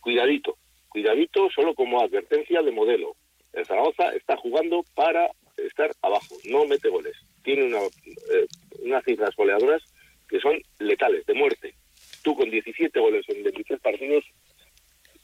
Cuidadito, 0.00 0.56
cuidadito 0.88 1.48
solo 1.50 1.74
como 1.74 2.00
advertencia 2.00 2.62
de 2.62 2.72
modelo. 2.72 3.16
El 3.52 3.66
Zaragoza 3.66 4.14
está 4.14 4.36
jugando 4.36 4.84
para 4.94 5.30
estar 5.56 5.90
abajo, 6.02 6.36
no 6.44 6.64
mete 6.66 6.88
goles. 6.88 7.16
Tiene 7.42 7.64
una, 7.64 7.80
eh, 7.80 8.46
unas 8.80 9.04
cifras 9.04 9.34
goleadoras 9.36 9.82
que 10.28 10.40
son 10.40 10.60
letales, 10.78 11.26
de 11.26 11.34
muerte. 11.34 11.74
Tú 12.22 12.36
con 12.36 12.50
17 12.50 12.98
goles 12.98 13.24
en 13.28 13.42
23 13.42 13.80
partidos 13.80 14.24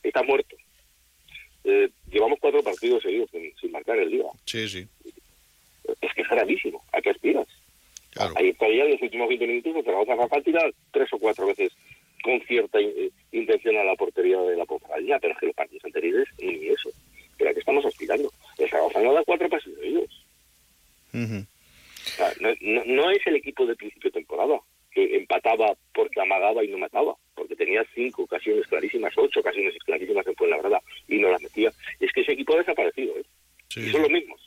estás 0.02 0.26
muerto. 0.26 0.56
Eh, 1.64 1.90
llevamos 2.11 2.38
cuatro 2.40 2.62
partidos 2.62 3.02
seguidos 3.02 3.30
sin, 3.30 3.54
sin, 3.56 3.72
marcar 3.72 3.98
el 3.98 4.11
Liga. 4.11 4.28
Sí, 4.44 4.68
sí. 4.68 4.87
Es 6.00 6.14
que 6.14 6.22
es 6.22 6.28
gravísimo. 6.28 6.85
¿A 6.92 7.00
qué 7.00 7.11
aspiras? 7.11 7.46
Claro. 8.11 8.35
Ahí 8.37 8.52
todavía 8.54 8.85
20 9.38 9.46
minutos 9.46 9.77
el 9.77 9.85
Zaragoza 9.85 10.14
va 10.14 10.25
a 10.25 10.70
tres 10.90 11.12
o 11.12 11.18
cuatro 11.18 11.46
veces 11.46 11.72
con 12.22 12.40
cierta 12.42 12.81
in 12.81 13.11
intención 13.33 13.77
a 13.77 13.85
la 13.85 13.94
portería 13.94 14.40
de 14.40 14.57
la 14.57 14.64
Ponferradina, 14.64 15.18
pero 15.18 15.35
es 15.35 15.38
que 15.38 15.46
los 15.46 15.55
partidos 15.55 15.85
anteriores 15.85 16.29
ni 16.38 16.68
eso. 16.68 16.90
Pero 17.37 17.51
a 17.51 17.53
qué 17.53 17.61
estamos 17.61 17.85
aspirando. 17.85 18.33
El 18.59 18.70
Zaragoza 18.70 19.01
no 19.03 19.12
da 19.12 19.22
cuatro 19.25 19.49
pases 19.49 19.77
de 19.77 19.88
ellos. 19.88 20.27
Uh 21.12 21.18
-huh. 21.18 21.46
o 21.46 22.11
sea, 22.16 22.33
no, 22.40 22.49
no, 22.61 22.83
no, 22.85 23.11
es 23.11 23.27
el 23.27 23.37
equipo 23.37 23.66
de 23.66 23.77
principio 23.77 24.11
de 24.11 24.20
temporada 24.20 24.61
que 24.90 25.16
empataba 25.16 25.77
porque 25.94 26.20
amagaba 26.20 26.64
y 26.64 26.68
no 26.68 26.79
mataba, 26.79 27.14
porque 27.35 27.55
tenía 27.55 27.85
cinco 27.94 28.22
ocasiones 28.22 28.66
clarísimas, 28.66 29.12
ocho 29.16 29.40
ocasiones 29.40 29.75
clarísimas 29.85 30.27
en 30.27 30.35
Fuenlabrada 30.35 30.81
y 31.07 31.18
no 31.18 31.31
las 31.31 31.42
metía. 31.42 31.70
Es 32.01 32.11
que 32.12 32.22
ese 32.22 32.33
equipo 32.33 32.55
ha 32.55 32.59
desaparecido. 32.59 33.16
¿eh? 33.18 33.25
Sí. 33.68 33.81
Y 33.81 33.90
son 33.90 34.03
los 34.03 34.11
mismos. 34.11 34.40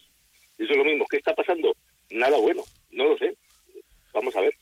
Y 0.57 0.65
son 0.65 0.77
los 0.77 0.85
mismos. 0.87 1.07
¿Qué 1.09 1.17
está 1.17 1.33
pasando? 1.35 1.75
Nada 2.09 2.37
bueno. 2.37 2.63
No 2.91 3.05
lo 3.05 3.17
sé. 3.17 3.35
Vamos 4.13 4.35
a 4.35 4.41
ver. 4.41 4.53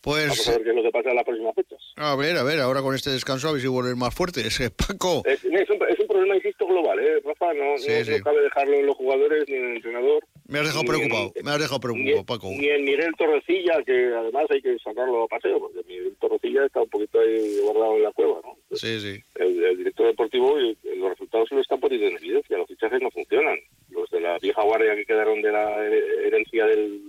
Pues... 0.00 0.28
Vamos 0.28 0.48
a 0.48 0.52
ver 0.52 0.62
qué 0.62 0.70
es 0.70 0.76
lo 0.76 0.82
que 0.82 0.90
pasa 0.90 1.10
en 1.10 1.16
las 1.16 1.24
próximas 1.24 1.54
fechas. 1.54 1.80
A 1.96 2.16
ver, 2.16 2.36
a 2.36 2.42
ver, 2.42 2.60
ahora 2.60 2.82
con 2.82 2.87
este 2.98 3.10
descanso 3.10 3.48
a 3.48 3.52
ver 3.52 3.60
si 3.60 3.68
vuelven 3.68 3.98
más 3.98 4.14
fuertes. 4.14 4.58
Eh, 4.68 4.70
Paco. 4.70 5.22
Es, 5.24 5.44
es, 5.44 5.70
un, 5.70 5.78
es, 5.88 6.00
un, 6.00 6.06
problema, 6.08 6.34
insisto, 6.34 6.66
global, 6.66 6.98
¿eh, 6.98 7.20
Rafa? 7.24 7.54
No, 7.54 7.78
sí, 7.78 7.90
no, 7.90 8.04
sí. 8.04 8.10
no, 8.10 8.24
cabe 8.24 8.42
dejarlo 8.42 8.74
en 8.74 8.86
los 8.86 8.96
jugadores 8.96 9.44
ni 9.48 9.54
en 9.54 9.64
el 9.66 9.76
entrenador. 9.76 10.24
Me 10.48 10.58
has 10.58 10.66
dejado 10.66 10.84
preocupado, 10.84 11.32
en, 11.34 11.44
me 11.44 11.50
has 11.52 11.58
dejado 11.60 11.80
preocupado, 11.80 12.16
ni, 12.16 12.24
Paco. 12.24 12.48
Ni 12.50 12.68
en 12.68 12.84
Miguel 12.84 13.12
Torrecilla, 13.16 13.80
que 13.86 14.12
además 14.12 14.46
hay 14.50 14.60
que 14.60 14.76
sacarlo 14.80 15.22
a 15.22 15.28
paseo, 15.28 15.60
porque 15.60 15.80
Miguel 15.86 16.16
Torrecilla 16.18 16.66
está 16.66 16.82
un 16.82 16.88
poquito 16.88 17.20
ahí 17.20 17.58
guardado 17.62 17.96
en 17.96 18.02
la 18.02 18.12
cueva, 18.12 18.40
¿no? 18.42 18.56
Sí, 18.76 18.98
sí. 19.00 19.22
El, 19.36 19.62
el 19.62 19.76
director 19.78 20.06
deportivo, 20.06 20.56
los 20.58 21.10
resultados 21.10 21.48
se 21.48 21.54
lo 21.54 21.60
están 21.60 21.78
poniendo 21.78 22.08
en 22.08 22.16
evidencia. 22.16 22.58
Los 22.58 22.66
fichajes 22.66 23.00
no 23.00 23.10
funcionan. 23.10 23.58
Los 23.90 24.10
de 24.10 24.20
la 24.20 24.38
vieja 24.38 24.62
guardia 24.62 24.96
que 24.96 25.04
quedaron 25.04 25.40
de 25.40 25.52
la 25.52 25.84
herencia 25.84 26.66
del 26.66 27.00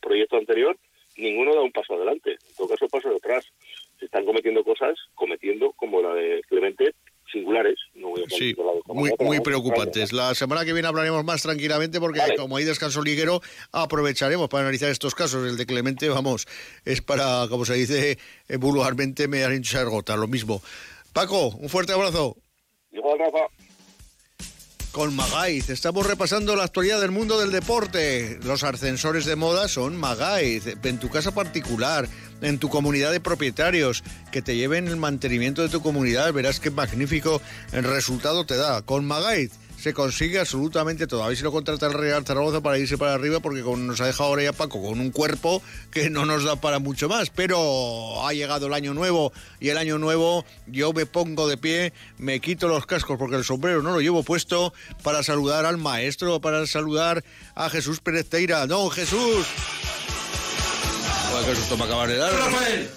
proyecto 0.00 0.36
anterior, 0.36 0.76
ninguno 1.16 1.54
da 1.54 1.60
un 1.62 1.72
paso 1.72 1.94
adelante. 1.94 2.32
En 2.32 2.54
todo 2.56 2.68
caso, 2.68 2.88
paso 2.88 3.10
detrás. 3.10 3.46
Se 3.98 4.06
están 4.06 4.24
cometiendo 4.24 4.62
cosas, 4.62 4.96
cometiendo 5.14 5.72
como 5.72 6.02
la 6.02 6.14
de 6.14 6.42
Clemente, 6.48 6.94
singulares. 7.32 7.78
No 7.94 8.08
voy 8.08 8.24
a 8.24 8.28
sí, 8.28 8.54
muy, 8.86 9.12
muy 9.20 9.40
preocupantes. 9.40 10.12
La 10.12 10.34
semana 10.34 10.64
que 10.64 10.72
viene 10.72 10.88
hablaremos 10.88 11.24
más 11.24 11.42
tranquilamente 11.42 12.00
porque 12.00 12.20
vale. 12.20 12.36
como 12.36 12.56
hay 12.56 12.64
descanso 12.64 13.02
liguero, 13.02 13.40
aprovecharemos 13.72 14.48
para 14.48 14.62
analizar 14.62 14.90
estos 14.90 15.14
casos. 15.14 15.46
El 15.48 15.56
de 15.56 15.66
Clemente, 15.66 16.08
vamos, 16.08 16.46
es 16.84 17.00
para, 17.02 17.46
como 17.48 17.64
se 17.64 17.74
dice 17.74 18.18
eh, 18.48 18.56
vulgarmente, 18.56 19.28
me 19.28 19.44
han 19.44 19.54
hinchar 19.54 19.86
gota, 19.86 20.16
lo 20.16 20.28
mismo. 20.28 20.60
Paco, 21.12 21.48
un 21.48 21.68
fuerte 21.68 21.92
abrazo. 21.92 22.36
Igual, 22.92 23.18
Rafa. 23.18 23.46
Con 24.92 25.14
Magaiz, 25.14 25.68
estamos 25.68 26.06
repasando 26.06 26.56
la 26.56 26.64
actualidad 26.64 27.02
del 27.02 27.10
mundo 27.10 27.38
del 27.38 27.52
deporte. 27.52 28.38
Los 28.42 28.64
ascensores 28.64 29.26
de 29.26 29.36
moda 29.36 29.68
son 29.68 29.94
Magaiz. 29.94 30.66
En 30.82 30.98
tu 30.98 31.10
casa 31.10 31.34
particular, 31.34 32.08
en 32.40 32.58
tu 32.58 32.68
comunidad 32.68 33.12
de 33.12 33.20
propietarios, 33.20 34.02
que 34.30 34.42
te 34.42 34.56
lleven 34.56 34.88
el 34.88 34.96
mantenimiento 34.96 35.62
de 35.62 35.68
tu 35.68 35.80
comunidad, 35.80 36.32
verás 36.32 36.60
qué 36.60 36.70
magnífico 36.70 37.40
resultado 37.72 38.46
te 38.46 38.56
da. 38.56 38.82
Con 38.82 39.06
Magaiz 39.06 39.52
se 39.86 39.94
consigue 39.94 40.40
absolutamente 40.40 41.06
todo. 41.06 41.22
A 41.22 41.28
ver 41.28 41.36
si 41.36 41.42
lo 41.42 41.52
contrata 41.52 41.86
el 41.86 41.92
Real 41.92 42.24
Zaragoza 42.24 42.60
para 42.60 42.78
irse 42.78 42.98
para 42.98 43.14
arriba, 43.14 43.40
porque 43.40 43.62
nos 43.62 44.00
ha 44.00 44.06
dejado 44.06 44.30
ahora 44.30 44.42
ya 44.42 44.52
Paco 44.52 44.82
con 44.82 45.00
un 45.00 45.10
cuerpo 45.10 45.62
que 45.90 46.10
no 46.10 46.26
nos 46.26 46.44
da 46.44 46.56
para 46.56 46.78
mucho 46.78 47.08
más. 47.08 47.30
Pero 47.30 48.26
ha 48.26 48.32
llegado 48.32 48.66
el 48.66 48.74
año 48.74 48.94
nuevo 48.94 49.32
y 49.60 49.68
el 49.68 49.78
año 49.78 49.98
nuevo 49.98 50.44
yo 50.66 50.92
me 50.92 51.06
pongo 51.06 51.48
de 51.48 51.56
pie, 51.56 51.92
me 52.18 52.40
quito 52.40 52.68
los 52.68 52.86
cascos 52.86 53.18
porque 53.18 53.36
el 53.36 53.44
sombrero 53.44 53.82
no 53.82 53.92
lo 53.92 54.00
llevo 54.00 54.22
puesto 54.22 54.72
para 55.02 55.22
saludar 55.22 55.66
al 55.66 55.76
maestro, 55.76 56.40
para 56.40 56.66
saludar 56.66 57.22
a 57.54 57.70
Jesús 57.70 58.00
Pérez 58.00 58.28
Teira. 58.28 58.66
¡No, 58.66 58.88
Jesús! 58.90 59.46
Qué 61.44 61.54
susto 61.54 61.76
me 61.76 61.86
de 62.06 62.16
dar. 62.16 62.32
Rafael. 62.32 62.90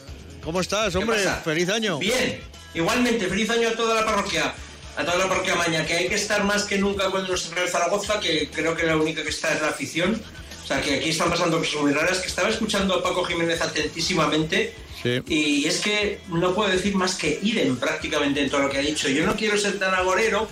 ¿Cómo 0.43 0.61
estás, 0.61 0.95
hombre? 0.95 1.17
Feliz 1.43 1.69
año. 1.69 1.99
Bien. 1.99 2.41
Igualmente, 2.73 3.27
feliz 3.27 3.49
año 3.49 3.69
a 3.69 3.71
toda 3.73 3.95
la 3.95 4.05
parroquia 4.05 4.53
a 4.99 5.05
toda 5.05 5.17
la 5.17 5.29
parroquia 5.29 5.55
Maña, 5.55 5.85
que 5.85 5.93
hay 5.93 6.09
que 6.09 6.15
estar 6.15 6.43
más 6.43 6.63
que 6.65 6.77
nunca 6.77 7.09
con 7.09 7.25
los 7.25 7.49
Real 7.51 7.69
Zaragoza, 7.69 8.19
que 8.19 8.49
creo 8.49 8.75
que 8.75 8.85
la 8.85 8.97
única 8.97 9.23
que 9.23 9.29
está 9.29 9.53
es 9.53 9.61
la 9.61 9.69
afición. 9.69 10.21
O 10.61 10.67
sea, 10.67 10.81
que 10.81 10.95
aquí 10.95 11.09
están 11.09 11.29
pasando 11.29 11.57
cosas 11.57 11.81
muy 11.81 11.93
raras, 11.93 12.19
que 12.19 12.27
estaba 12.27 12.49
escuchando 12.49 12.95
a 12.95 13.01
Paco 13.01 13.23
Jiménez 13.23 13.61
atentísimamente 13.61 14.75
sí. 15.01 15.21
y 15.27 15.65
es 15.65 15.79
que 15.79 16.19
no 16.27 16.53
puedo 16.53 16.69
decir 16.69 16.95
más 16.95 17.15
que 17.15 17.39
idem 17.41 17.77
prácticamente 17.77 18.41
en 18.41 18.49
todo 18.49 18.61
lo 18.63 18.69
que 18.69 18.77
ha 18.77 18.81
dicho. 18.81 19.07
Yo 19.07 19.25
no 19.25 19.35
quiero 19.35 19.57
ser 19.57 19.79
tan 19.79 19.95
agorero, 19.95 20.47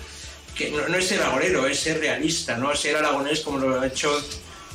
que 0.56 0.70
no, 0.70 0.88
no 0.88 0.96
es 0.96 1.06
ser 1.06 1.22
agorero, 1.22 1.66
es 1.66 1.78
ser 1.78 2.00
realista, 2.00 2.56
no 2.56 2.72
es 2.72 2.80
ser 2.80 2.96
aragonés 2.96 3.40
como 3.40 3.58
lo 3.58 3.80
ha 3.80 3.86
hecho 3.86 4.10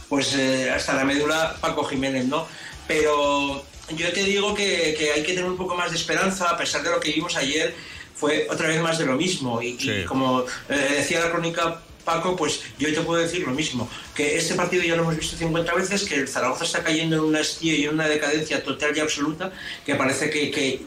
pues 0.08 0.36
eh, 0.36 0.70
hasta 0.70 0.94
la 0.94 1.04
médula 1.04 1.58
Paco 1.60 1.84
Jiménez, 1.84 2.26
¿no? 2.26 2.48
Pero 2.88 3.64
yo 3.96 4.12
te 4.12 4.24
digo 4.24 4.54
que, 4.54 4.96
que 4.98 5.12
hay 5.12 5.24
que 5.24 5.34
tener 5.34 5.46
un 5.46 5.58
poco 5.58 5.76
más 5.76 5.92
de 5.92 5.98
esperanza, 5.98 6.50
a 6.50 6.58
pesar 6.58 6.84
de 6.84 6.92
lo 6.92 7.00
que 7.00 7.12
vimos 7.12 7.36
ayer, 7.36 7.74
fue 8.16 8.48
otra 8.50 8.68
vez 8.68 8.82
más 8.82 8.98
de 8.98 9.06
lo 9.06 9.16
mismo. 9.16 9.62
Y, 9.62 9.78
sí. 9.80 9.92
y 9.92 10.06
como 10.06 10.46
eh, 10.70 10.96
decía 10.98 11.20
la 11.20 11.32
crónica 11.32 11.82
Paco, 12.04 12.36
pues 12.36 12.62
yo 12.78 12.94
te 12.94 13.02
puedo 13.02 13.22
decir 13.22 13.46
lo 13.46 13.54
mismo, 13.54 13.90
que 14.14 14.38
este 14.38 14.56
partido 14.56 14.84
ya 14.84 14.96
lo 14.96 15.04
hemos 15.04 15.18
visto 15.18 15.38
50 15.38 15.74
veces, 15.74 16.04
que 16.04 16.16
el 16.16 16.28
Zaragoza 16.28 16.66
está 16.66 16.84
cayendo 16.84 17.16
en 17.16 17.22
un 17.24 17.36
hastío 17.36 17.76
y 17.76 17.86
en 17.86 17.94
una 17.94 18.08
decadencia 18.08 18.64
total 18.64 18.96
y 18.96 19.00
absoluta, 19.00 19.52
que 19.86 19.96
parece 19.96 20.30
que, 20.30 20.52
que 20.52 20.82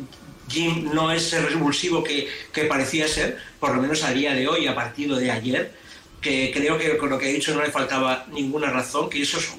Jim 0.48 0.90
no 0.92 1.10
es 1.10 1.32
el 1.32 1.46
revulsivo 1.46 2.04
que, 2.04 2.28
que, 2.52 2.64
parecía 2.64 3.08
ser, 3.08 3.38
por 3.58 3.74
lo 3.74 3.80
menos 3.80 4.02
a 4.02 4.12
día 4.12 4.34
de 4.34 4.46
hoy, 4.46 4.66
a 4.66 4.74
partido 4.74 5.16
de 5.16 5.30
ayer. 5.30 5.72
Que 6.20 6.50
creo 6.52 6.78
que 6.78 6.96
con 6.96 7.10
lo 7.10 7.18
que 7.18 7.30
he 7.30 7.32
dicho 7.32 7.54
no 7.54 7.62
le 7.62 7.70
faltaba 7.70 8.26
ninguna 8.32 8.70
razón, 8.70 9.08
que 9.08 9.22
esos, 9.22 9.54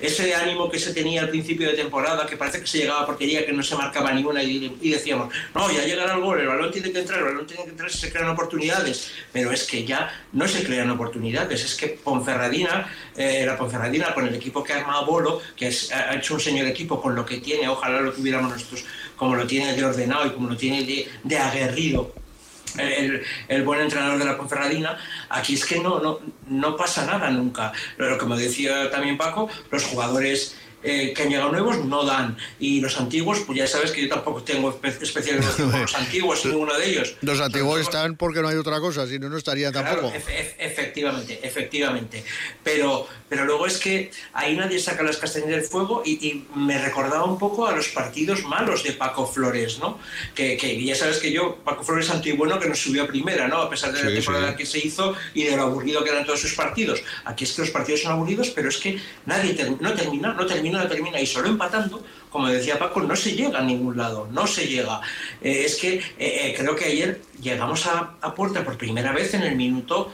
ese 0.00 0.34
ánimo 0.34 0.70
que 0.70 0.78
se 0.78 0.92
tenía 0.92 1.22
al 1.22 1.30
principio 1.30 1.68
de 1.68 1.74
temporada, 1.74 2.26
que 2.26 2.36
parece 2.36 2.60
que 2.60 2.66
se 2.66 2.78
llegaba 2.78 3.02
a 3.02 3.06
porquería, 3.06 3.46
que 3.46 3.52
no 3.52 3.62
se 3.62 3.76
marcaba 3.76 4.12
ninguna 4.12 4.42
y, 4.42 4.90
decíamos, 4.90 5.32
no, 5.54 5.70
ya 5.70 5.84
llegará 5.84 6.14
el 6.14 6.20
gol, 6.20 6.40
el 6.40 6.48
balón 6.48 6.70
tiene 6.70 6.92
que 6.92 7.00
entrar, 7.00 7.20
el 7.20 7.24
balón 7.26 7.46
tiene 7.46 7.64
que 7.64 7.70
entrar, 7.70 7.90
se 7.90 8.12
crean 8.12 8.28
oportunidades, 8.28 9.10
pero 9.32 9.50
es 9.52 9.64
que 9.64 9.84
ya 9.84 10.12
no 10.32 10.46
se 10.46 10.62
crean 10.62 10.90
oportunidades, 10.90 11.64
es 11.64 11.74
que 11.74 11.88
Ponferradina, 11.88 12.92
eh, 13.16 13.44
la 13.46 13.56
Ponferradina 13.56 14.12
con 14.12 14.26
el 14.26 14.34
equipo 14.34 14.62
que 14.62 14.72
ha 14.72 14.80
armado 14.80 15.06
Bolo, 15.06 15.40
que 15.56 15.72
ha 15.94 16.14
hecho 16.14 16.34
un 16.34 16.40
señor 16.40 16.66
equipo 16.66 17.00
con 17.00 17.14
lo 17.14 17.24
que 17.24 17.38
tiene, 17.38 17.68
ojalá 17.68 18.00
lo 18.00 18.12
tuviéramos 18.12 18.52
nosotros 18.52 18.84
como 19.16 19.36
lo 19.36 19.46
tiene 19.46 19.74
de 19.74 19.84
ordenado 19.84 20.26
y 20.26 20.30
como 20.30 20.48
lo 20.48 20.56
tiene 20.56 20.82
de, 20.82 21.06
de 21.22 21.38
aguerrido 21.38 22.14
el, 22.78 23.62
buen 23.64 23.80
entrenador 23.80 24.18
de 24.18 24.24
la 24.24 24.36
Conferradina, 24.36 24.98
aquí 25.28 25.54
es 25.54 25.64
que 25.64 25.80
no, 25.80 26.00
no, 26.00 26.20
no 26.48 26.76
pasa 26.76 27.06
nada 27.06 27.30
nunca. 27.30 27.72
Pero 27.96 28.18
como 28.18 28.36
decía 28.36 28.90
también 28.90 29.16
Paco, 29.16 29.48
los 29.70 29.84
jugadores 29.84 30.56
eh, 30.82 31.12
que 31.14 31.22
han 31.22 31.28
llegado 31.28 31.50
nuevos 31.50 31.84
no 31.84 32.04
dan. 32.04 32.36
Y 32.58 32.80
los 32.80 32.98
antiguos, 32.98 33.40
pues 33.40 33.58
ya 33.58 33.66
sabes 33.66 33.92
que 33.92 34.02
yo 34.02 34.08
tampoco 34.08 34.42
tengo 34.42 34.78
especial 34.82 35.40
con 35.40 35.72
los 35.80 35.94
antiguos, 35.94 36.44
ninguno 36.44 36.76
de 36.76 36.90
ellos. 36.90 37.14
Los 37.20 37.40
antiguos 37.40 37.80
están 37.80 38.16
porque 38.16 38.40
no 38.42 38.48
hay 38.48 38.56
otra 38.56 38.80
cosa, 38.80 39.06
si 39.06 39.18
no, 39.18 39.28
no 39.28 39.36
estarían 39.36 39.72
tampoco. 39.72 40.12
efectivamente, 40.58 41.40
efectivamente. 41.42 42.24
Pero, 42.64 43.06
pero 43.28 43.44
luego 43.44 43.66
es 43.66 43.78
que 43.78 44.10
ahí 44.32 44.56
nadie 44.56 44.78
saca 44.78 45.02
las 45.02 45.16
castañas 45.16 45.50
del 45.50 45.62
fuego 45.62 46.02
y, 46.04 46.44
me 46.54 46.78
recordaba 46.78 47.24
un 47.24 47.38
poco 47.38 47.66
a 47.66 47.74
los 47.74 47.88
partidos 47.88 48.44
malos 48.44 48.82
de 48.82 48.92
Paco 48.92 49.26
Flores, 49.26 49.78
¿no? 49.78 49.98
Que, 50.34 50.56
que 50.56 50.82
ya 50.82 50.94
sabes 50.94 51.18
que 51.18 51.32
yo, 51.32 51.56
Paco 51.64 51.82
Flores 51.84 52.10
antiguo 52.10 52.40
que 52.58 52.68
nos 52.68 52.78
subió 52.78 53.04
a 53.04 53.06
primera, 53.06 53.48
¿no? 53.48 53.58
A 53.58 53.70
pesar 53.70 53.92
de 53.92 54.02
la 54.02 54.12
temporada 54.12 54.56
que 54.56 54.66
se 54.66 54.78
hizo 54.78 55.14
y 55.34 55.44
de 55.44 55.56
lo 55.56 55.64
aburrido 55.64 56.02
que 56.02 56.10
eran 56.10 56.24
todos 56.24 56.40
sus 56.40 56.54
partidos. 56.54 57.02
Aquí 57.24 57.44
es 57.44 57.52
que 57.52 57.62
los 57.62 57.70
partidos 57.70 58.02
son 58.02 58.12
aburridos, 58.12 58.50
pero 58.50 58.68
es 58.68 58.76
que 58.78 58.98
nadie 59.26 59.56
no 59.80 59.92
termina, 59.94 60.32
no 60.32 60.46
termina 60.46 60.69
termina 60.88 61.20
y 61.20 61.26
solo 61.26 61.48
empatando, 61.48 62.02
como 62.30 62.48
decía 62.48 62.78
Paco, 62.78 63.00
no 63.00 63.16
se 63.16 63.32
llega 63.32 63.58
a 63.58 63.62
ningún 63.62 63.96
lado, 63.96 64.28
no 64.30 64.46
se 64.46 64.66
llega. 64.66 65.00
Eh, 65.42 65.64
es 65.66 65.76
que 65.76 65.94
eh, 65.94 66.02
eh, 66.18 66.54
creo 66.56 66.76
que 66.76 66.86
ayer 66.86 67.22
llegamos 67.40 67.86
a, 67.86 68.16
puerta 68.34 68.64
por 68.64 68.76
primera 68.76 69.12
vez 69.12 69.34
en 69.34 69.42
el 69.42 69.56
minuto 69.56 70.12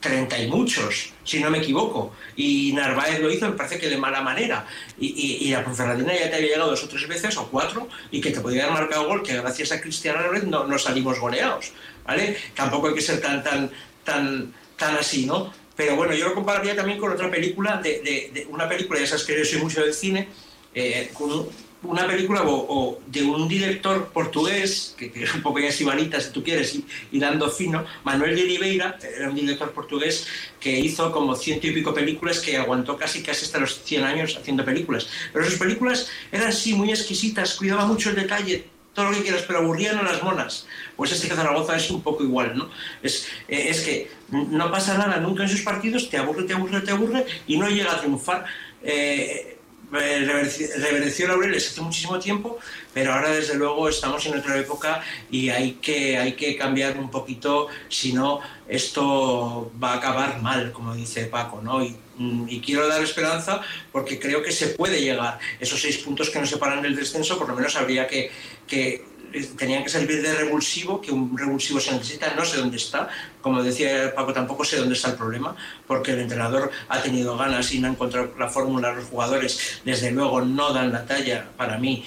30 0.00 0.38
y 0.38 0.46
muchos, 0.48 1.12
si 1.24 1.40
no 1.40 1.50
me 1.50 1.58
equivoco. 1.58 2.12
Y 2.36 2.72
Narváez 2.74 3.20
lo 3.20 3.30
hizo, 3.30 3.46
me 3.46 3.56
parece 3.56 3.78
que 3.78 3.88
de 3.88 3.96
mala 3.96 4.20
manera. 4.20 4.66
Y, 4.98 5.50
la 5.50 5.64
Ponferradina 5.64 6.12
ya 6.14 6.28
te 6.28 6.36
había 6.36 6.48
llegado 6.48 6.70
dos 6.70 6.84
o 6.84 6.88
tres 6.88 7.08
veces, 7.08 7.36
o 7.38 7.48
cuatro, 7.48 7.88
y 8.10 8.20
que 8.20 8.30
te 8.30 8.40
podía 8.40 8.64
haber 8.64 8.74
marcado 8.74 9.06
gol, 9.06 9.22
que 9.22 9.34
gracias 9.34 9.72
a 9.72 9.80
Cristiano 9.80 10.18
Álvarez 10.18 10.44
no, 10.44 10.66
no 10.66 10.78
salimos 10.78 11.18
goleados. 11.18 11.72
¿vale? 12.04 12.36
Tampoco 12.54 12.88
hay 12.88 12.94
que 12.94 13.00
ser 13.00 13.20
tan, 13.20 13.42
tan, 13.42 13.70
tan, 14.04 14.52
tan 14.76 14.96
así, 14.96 15.24
¿no? 15.26 15.52
Pero 15.76 15.96
bueno, 15.96 16.14
yo 16.14 16.28
lo 16.28 16.34
compararía 16.34 16.76
también 16.76 16.98
con 16.98 17.12
otra 17.12 17.30
película, 17.30 17.80
de, 17.82 18.46
una 18.48 18.68
película, 18.68 19.00
ya 19.00 19.06
sabes 19.06 19.24
que 19.24 19.38
yo 19.38 19.44
soy 19.44 19.60
mucho 19.60 19.82
del 19.82 19.92
cine, 19.92 20.28
eh, 20.74 21.10
con 21.12 21.48
una 21.82 22.06
película 22.06 22.42
o, 22.44 23.00
de 23.06 23.22
un 23.22 23.48
director 23.48 24.08
portugués, 24.08 24.94
que, 24.96 25.12
es 25.14 25.34
un 25.34 25.42
poco 25.42 25.58
ya 25.58 25.70
sibanita 25.70 26.20
si 26.20 26.30
tú 26.30 26.42
quieres, 26.42 26.78
y, 27.10 27.18
dando 27.18 27.50
fino, 27.50 27.84
Manuel 28.04 28.36
de 28.36 28.42
Oliveira, 28.42 28.98
era 29.16 29.28
un 29.28 29.34
director 29.34 29.72
portugués 29.72 30.26
que 30.60 30.78
hizo 30.78 31.12
como 31.12 31.34
ciento 31.36 31.66
y 31.66 31.72
pico 31.72 31.92
películas, 31.92 32.40
que 32.40 32.56
aguantó 32.56 32.96
casi 32.96 33.22
casi 33.22 33.44
hasta 33.44 33.58
los 33.58 33.82
100 33.84 34.04
años 34.04 34.36
haciendo 34.36 34.64
películas. 34.64 35.08
Pero 35.32 35.44
sus 35.44 35.58
películas 35.58 36.08
eran 36.32 36.52
sí 36.52 36.74
muy 36.74 36.90
exquisitas, 36.90 37.54
cuidaba 37.54 37.84
mucho 37.86 38.10
el 38.10 38.16
detalle, 38.16 38.64
todo 38.94 39.10
lo 39.10 39.16
que 39.16 39.22
quieras, 39.22 39.44
pero 39.46 39.58
aburrían 39.58 39.98
a 39.98 40.02
las 40.02 40.22
monas. 40.22 40.66
Pues 40.96 41.12
este 41.12 41.28
que 41.28 41.34
Zaragoza 41.34 41.76
es 41.76 41.90
un 41.90 42.02
poco 42.02 42.22
igual, 42.22 42.56
¿no? 42.56 42.70
Es, 43.02 43.28
eh, 43.48 43.66
es 43.68 43.80
que 43.82 44.10
no 44.30 44.70
pasa 44.70 44.96
nada 44.96 45.18
nunca 45.18 45.42
en 45.42 45.48
sus 45.48 45.62
partidos, 45.62 46.08
te 46.08 46.16
aburre, 46.16 46.44
te 46.44 46.54
aburre, 46.54 46.80
te 46.80 46.92
aburre 46.92 47.26
y 47.46 47.58
no 47.58 47.68
llega 47.68 47.92
a 47.92 48.00
triunfar. 48.00 48.44
Eh, 48.82 49.53
reverenció 50.00 51.28
Laureles 51.28 51.70
hace 51.70 51.80
muchísimo 51.80 52.18
tiempo, 52.18 52.58
pero 52.92 53.12
ahora 53.12 53.30
desde 53.30 53.54
luego 53.54 53.88
estamos 53.88 54.24
en 54.26 54.38
otra 54.38 54.58
época 54.58 55.02
y 55.30 55.50
hay 55.50 55.72
que, 55.72 56.18
hay 56.18 56.32
que 56.32 56.56
cambiar 56.56 56.98
un 56.98 57.10
poquito, 57.10 57.68
si 57.88 58.12
no, 58.12 58.40
esto 58.68 59.72
va 59.82 59.92
a 59.92 59.96
acabar 59.96 60.40
mal, 60.42 60.72
como 60.72 60.94
dice 60.94 61.26
Paco, 61.26 61.60
¿no? 61.62 61.82
Y, 61.82 61.96
mm, 62.16 62.60
quiero 62.64 62.86
dar 62.88 63.02
esperanza 63.02 63.60
porque 63.92 64.18
creo 64.18 64.42
que 64.42 64.52
se 64.52 64.68
puede 64.68 65.00
llegar. 65.00 65.38
Esos 65.60 65.80
seis 65.80 65.98
puntos 65.98 66.30
que 66.30 66.40
nos 66.40 66.50
separan 66.50 66.82
del 66.82 66.96
descenso, 66.96 67.38
por 67.38 67.48
lo 67.48 67.54
menos 67.54 67.76
habría 67.76 68.06
que, 68.06 68.30
que 68.66 69.13
tenían 69.56 69.82
que 69.82 69.90
servir 69.90 70.22
de 70.22 70.34
revulsivo, 70.34 71.00
que 71.00 71.12
un 71.12 71.36
revulsivo 71.36 71.80
se 71.80 71.92
necesita, 71.92 72.34
no 72.34 72.44
sé 72.44 72.58
dónde 72.58 72.76
está, 72.76 73.08
como 73.40 73.62
decía 73.62 74.14
Paco, 74.14 74.32
tampoco 74.32 74.64
sé 74.64 74.76
dónde 74.76 74.94
está 74.94 75.10
el 75.10 75.16
problema, 75.16 75.56
porque 75.86 76.12
el 76.12 76.20
entrenador 76.20 76.70
ha 76.88 77.02
tenido 77.02 77.36
ganas 77.36 77.72
y 77.72 77.78
no 77.78 77.88
ha 77.88 77.90
encontrado 77.90 78.32
la 78.38 78.48
fórmula, 78.48 78.92
los 78.92 79.06
jugadores 79.06 79.80
desde 79.84 80.10
luego 80.10 80.40
no 80.40 80.72
dan 80.72 80.92
la 80.92 81.04
talla 81.04 81.48
para 81.56 81.78
mí 81.78 82.04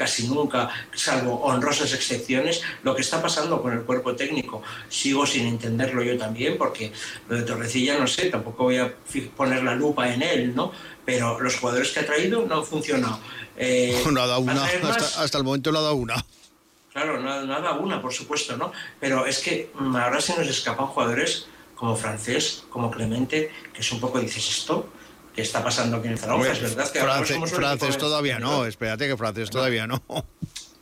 casi 0.00 0.26
nunca, 0.28 0.70
salvo 0.94 1.42
honrosas 1.42 1.92
excepciones, 1.92 2.62
lo 2.82 2.94
que 2.94 3.02
está 3.02 3.20
pasando 3.20 3.60
con 3.60 3.74
el 3.74 3.82
cuerpo 3.82 4.16
técnico. 4.16 4.62
Sigo 4.88 5.26
sin 5.26 5.46
entenderlo 5.46 6.02
yo 6.02 6.16
también, 6.16 6.56
porque 6.56 6.90
lo 7.28 7.36
de 7.36 7.42
Torrecilla 7.42 7.98
no 7.98 8.06
sé, 8.06 8.30
tampoco 8.30 8.64
voy 8.64 8.78
a 8.78 8.94
poner 9.36 9.62
la 9.62 9.74
lupa 9.74 10.10
en 10.10 10.22
él, 10.22 10.54
¿no? 10.54 10.72
Pero 11.04 11.38
los 11.38 11.56
jugadores 11.56 11.90
que 11.90 12.00
ha 12.00 12.06
traído 12.06 12.46
no 12.46 12.60
han 12.60 12.64
funcionado. 12.64 13.20
Eh, 13.58 14.02
no 14.10 14.22
ha 14.22 14.26
dado 14.26 14.40
una, 14.40 14.64
hasta, 14.64 15.22
hasta, 15.22 15.36
el 15.36 15.44
momento 15.44 15.70
no 15.70 15.80
ha 15.80 15.82
dado 15.82 15.96
una. 15.96 16.24
Claro, 16.92 17.20
nada 17.20 17.72
una, 17.72 18.02
por 18.02 18.12
supuesto, 18.12 18.56
¿no? 18.56 18.72
Pero 18.98 19.24
es 19.26 19.38
que 19.38 19.70
mm, 19.74 19.96
ahora 19.96 20.20
se 20.20 20.36
nos 20.36 20.48
escapan 20.48 20.86
jugadores 20.86 21.46
como 21.76 21.96
Francés, 21.96 22.64
como 22.68 22.90
Clemente, 22.90 23.50
que 23.72 23.80
es 23.80 23.92
un 23.92 24.00
poco, 24.00 24.18
dices, 24.18 24.48
esto, 24.48 24.92
¿qué 25.34 25.42
está 25.42 25.62
pasando 25.62 25.98
aquí 25.98 26.08
en 26.08 26.18
Zaragoza? 26.18 26.52
es 26.52 26.60
verdad 26.60 26.90
que 26.90 27.00
Francés, 27.46 27.96
todavía 27.96 28.38
no, 28.38 28.66
espérate 28.66 29.08
que 29.08 29.16
Francés 29.16 29.50
todavía 29.50 29.86
no. 29.86 30.02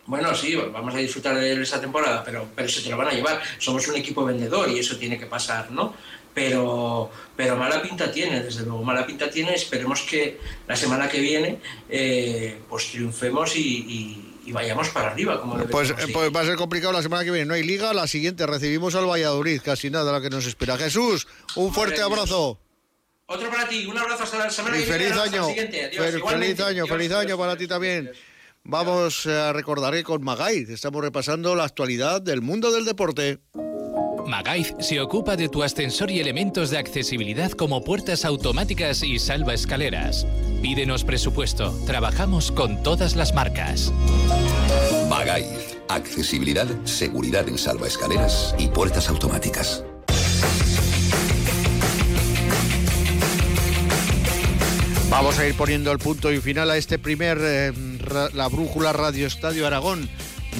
Bueno, 0.06 0.34
sí, 0.34 0.56
vamos 0.56 0.94
a 0.94 0.98
disfrutar 0.98 1.38
de 1.38 1.60
esa 1.60 1.78
temporada, 1.78 2.24
pero, 2.24 2.48
pero 2.56 2.66
se 2.66 2.80
te 2.80 2.88
lo 2.88 2.96
van 2.96 3.08
a 3.08 3.12
llevar. 3.12 3.42
Somos 3.58 3.86
un 3.88 3.96
equipo 3.96 4.24
vendedor 4.24 4.70
y 4.70 4.78
eso 4.78 4.96
tiene 4.96 5.18
que 5.18 5.26
pasar, 5.26 5.70
¿no? 5.70 5.92
Pero, 6.38 7.10
pero 7.34 7.56
mala 7.56 7.82
pinta 7.82 8.12
tiene, 8.12 8.42
desde 8.42 8.62
luego, 8.64 8.84
mala 8.84 9.04
pinta 9.04 9.28
tiene. 9.28 9.54
Esperemos 9.54 10.02
que 10.02 10.38
la 10.68 10.76
semana 10.76 11.08
que 11.08 11.18
viene 11.18 11.58
eh, 11.88 12.60
pues 12.68 12.92
triunfemos 12.92 13.56
y 13.56 14.28
y 14.48 14.52
vayamos 14.52 14.88
para 14.88 15.10
arriba. 15.10 15.40
Como 15.40 15.56
pues, 15.66 15.92
pues, 16.12 16.34
va 16.34 16.40
a 16.40 16.44
ser 16.44 16.56
complicado 16.56 16.92
la 16.94 17.02
semana 17.02 17.22
que 17.22 17.30
viene. 17.30 17.44
No 17.44 17.54
hay 17.54 17.62
liga. 17.62 17.92
La 17.92 18.06
siguiente 18.06 18.46
recibimos 18.46 18.94
al 18.94 19.06
Valladolid. 19.06 19.60
Casi 19.62 19.90
nada 19.90 20.10
lo 20.10 20.22
que 20.22 20.30
nos 20.30 20.46
espera. 20.46 20.78
Jesús, 20.78 21.28
un 21.54 21.72
fuerte 21.72 22.00
abrazo. 22.00 22.58
Otro 23.26 23.50
para 23.50 23.68
ti. 23.68 23.84
Un 23.84 23.98
abrazo 23.98 24.24
hasta 24.24 24.38
la 24.38 24.50
semana 24.50 24.78
y 24.78 24.80
que 24.80 24.86
feliz 24.86 25.12
viene. 25.12 25.20
Año. 25.20 26.26
feliz 26.26 26.60
año. 26.60 26.86
feliz 26.86 27.12
año 27.12 27.36
para 27.36 27.56
ti 27.56 27.66
también. 27.66 28.10
Vamos 28.64 29.26
a 29.26 29.52
recordar 29.52 29.92
que 29.92 30.02
con 30.02 30.24
Magaiz 30.24 30.70
estamos 30.70 31.02
repasando 31.02 31.54
la 31.54 31.64
actualidad 31.64 32.22
del 32.22 32.40
mundo 32.40 32.72
del 32.72 32.86
deporte. 32.86 33.40
Magaiz 34.28 34.74
se 34.78 35.00
ocupa 35.00 35.36
de 35.36 35.48
tu 35.48 35.62
ascensor 35.62 36.10
y 36.10 36.20
elementos 36.20 36.68
de 36.68 36.76
accesibilidad 36.76 37.50
como 37.52 37.82
puertas 37.82 38.26
automáticas 38.26 39.02
y 39.02 39.18
salva 39.18 39.54
escaleras. 39.54 40.26
Pídenos 40.60 41.02
presupuesto. 41.02 41.72
Trabajamos 41.86 42.52
con 42.52 42.82
todas 42.82 43.16
las 43.16 43.34
marcas. 43.34 43.90
Magaiz. 45.08 45.78
Accesibilidad, 45.88 46.66
seguridad 46.84 47.48
en 47.48 47.56
salva 47.56 47.86
escaleras 47.86 48.54
y 48.58 48.68
puertas 48.68 49.08
automáticas. 49.08 49.82
Vamos 55.10 55.38
a 55.38 55.46
ir 55.46 55.54
poniendo 55.54 55.90
el 55.90 55.98
punto 55.98 56.30
y 56.30 56.40
final 56.40 56.70
a 56.70 56.76
este 56.76 56.98
primer 56.98 57.38
eh, 57.40 57.72
La 58.34 58.48
Brújula 58.48 58.92
Radio 58.92 59.26
Estadio 59.26 59.66
Aragón 59.66 60.08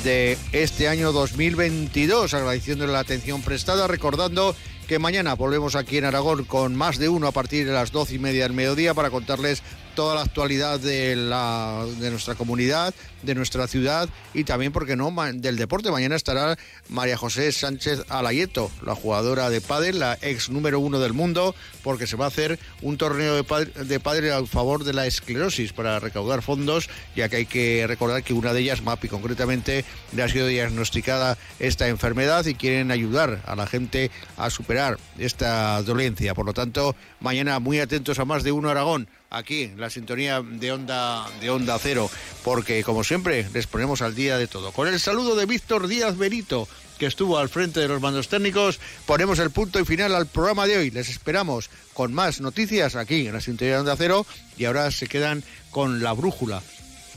de 0.03 0.39
este 0.53 0.89
año 0.89 1.13
2022, 1.13 2.35
agradeciéndole 2.35 2.93
la 2.93 3.01
atención 3.01 3.43
prestada, 3.43 3.87
recordando 3.87 4.55
que 4.87 4.99
mañana 4.99 5.35
volvemos 5.35 5.77
aquí 5.77 5.99
en 5.99 6.05
Aragón 6.05 6.45
con 6.45 6.75
más 6.75 6.99
de 6.99 7.09
uno 7.09 7.27
a 7.27 7.33
partir 7.33 7.67
de 7.67 7.73
las 7.73 7.93
doce 7.93 8.15
y 8.15 8.19
media 8.19 8.45
del 8.45 8.53
mediodía 8.53 8.95
para 8.95 9.11
contarles 9.11 9.63
toda 9.99 10.15
la 10.15 10.21
actualidad 10.21 10.79
de, 10.79 11.17
la, 11.17 11.85
de 11.99 12.13
nuestra 12.13 12.37
comunidad, 12.37 12.95
de 13.25 13.35
nuestra 13.35 13.67
ciudad 13.67 14.09
y 14.33 14.45
también, 14.45 14.71
porque 14.71 14.95
no?, 14.95 15.13
del 15.35 15.57
deporte. 15.57 15.91
Mañana 15.91 16.15
estará 16.15 16.57
María 16.89 17.17
José 17.17 17.51
Sánchez 17.51 18.05
Alayeto, 18.09 18.71
la 18.87 18.95
jugadora 18.95 19.51
de 19.51 19.61
pádel, 19.61 19.99
la 19.99 20.17
ex 20.23 20.51
número 20.51 20.79
uno 20.79 21.01
del 21.01 21.15
mundo, 21.15 21.53
porque 21.83 22.07
se 22.07 22.15
va 22.15 22.27
a 22.27 22.29
hacer 22.29 22.61
un 22.81 22.97
torneo 22.97 23.35
de 23.35 23.43
pádel, 23.43 23.89
de 23.89 23.99
pádel 23.99 24.33
a 24.33 24.47
favor 24.47 24.85
de 24.85 24.93
la 24.93 25.09
esclerosis 25.09 25.73
para 25.73 25.99
recaudar 25.99 26.43
fondos, 26.43 26.89
ya 27.17 27.29
que 27.29 27.35
hay 27.35 27.47
que 27.47 27.85
recordar 27.89 28.23
que 28.23 28.35
una 28.35 28.53
de 28.53 28.61
ellas, 28.61 28.83
MAPI 28.83 29.09
concretamente, 29.09 29.85
le 30.15 30.23
ha 30.23 30.29
sido 30.29 30.47
diagnosticada 30.47 31.37
esta 31.59 31.89
enfermedad 31.89 32.47
y 32.47 32.55
quieren 32.55 32.93
ayudar 32.93 33.43
a 33.47 33.57
la 33.57 33.67
gente 33.67 34.13
a 34.37 34.49
superar 34.49 34.97
esta 35.19 35.83
dolencia. 35.83 36.35
Por 36.35 36.47
lo 36.47 36.55
tanto, 36.55 36.95
mañana 37.19 37.59
muy 37.59 37.81
atentos 37.81 38.21
a 38.21 38.25
más 38.25 38.45
de 38.45 38.53
uno 38.53 38.71
Aragón 38.71 39.09
aquí 39.31 39.71
la 39.77 39.91
sintonía 39.91 40.43
de 40.43 40.73
onda 40.73 41.27
de 41.41 41.51
onda 41.51 41.79
cero 41.79 42.11
porque 42.43 42.83
como 42.83 43.05
siempre 43.05 43.47
les 43.53 43.67
ponemos 43.67 44.03
al 44.03 44.15
día 44.15 44.39
de 44.39 44.47
todo 44.47 44.73
con 44.73 44.89
el 44.89 44.99
saludo 44.99 45.37
de 45.37 45.47
Víctor 45.47 45.87
Díaz 45.87 46.17
Benito 46.17 46.69
que 46.99 47.07
estuvo 47.07 47.39
al 47.39 47.49
frente 47.49 47.81
de 47.81 47.89
los 47.89 48.01
mandos 48.01 48.29
técnicos, 48.29 48.81
ponemos 49.07 49.39
el 49.39 49.51
punto 49.51 49.81
y 49.81 49.85
final 49.85 50.15
al 50.15 50.27
programa 50.27 50.67
de 50.67 50.77
hoy. 50.77 50.91
Les 50.91 51.09
esperamos 51.09 51.71
con 51.95 52.13
más 52.13 52.41
noticias 52.41 52.97
aquí 52.97 53.27
en 53.29 53.33
la 53.33 53.41
sintonía 53.41 53.83
de 53.83 53.93
Acero 53.93 54.27
y 54.59 54.67
ahora 54.67 54.91
se 54.91 55.07
quedan 55.07 55.43
con 55.71 56.03
la 56.03 56.13
brújula. 56.13 56.63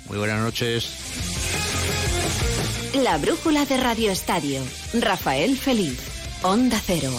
Muy 0.07 0.17
buenas 0.17 0.39
noches. 0.39 0.89
La 2.93 3.17
brújula 3.17 3.65
de 3.65 3.77
Radio 3.77 4.11
Estadio. 4.11 4.61
Rafael 4.93 5.57
Feliz. 5.57 5.99
Onda 6.43 6.79
Cero. 6.85 7.11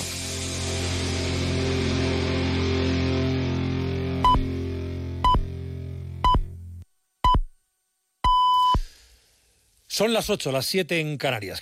Son 9.93 10.15
las 10.15 10.31
8, 10.31 10.53
las 10.53 10.65
7 10.65 11.01
en 11.01 11.19
Canarias. 11.19 11.61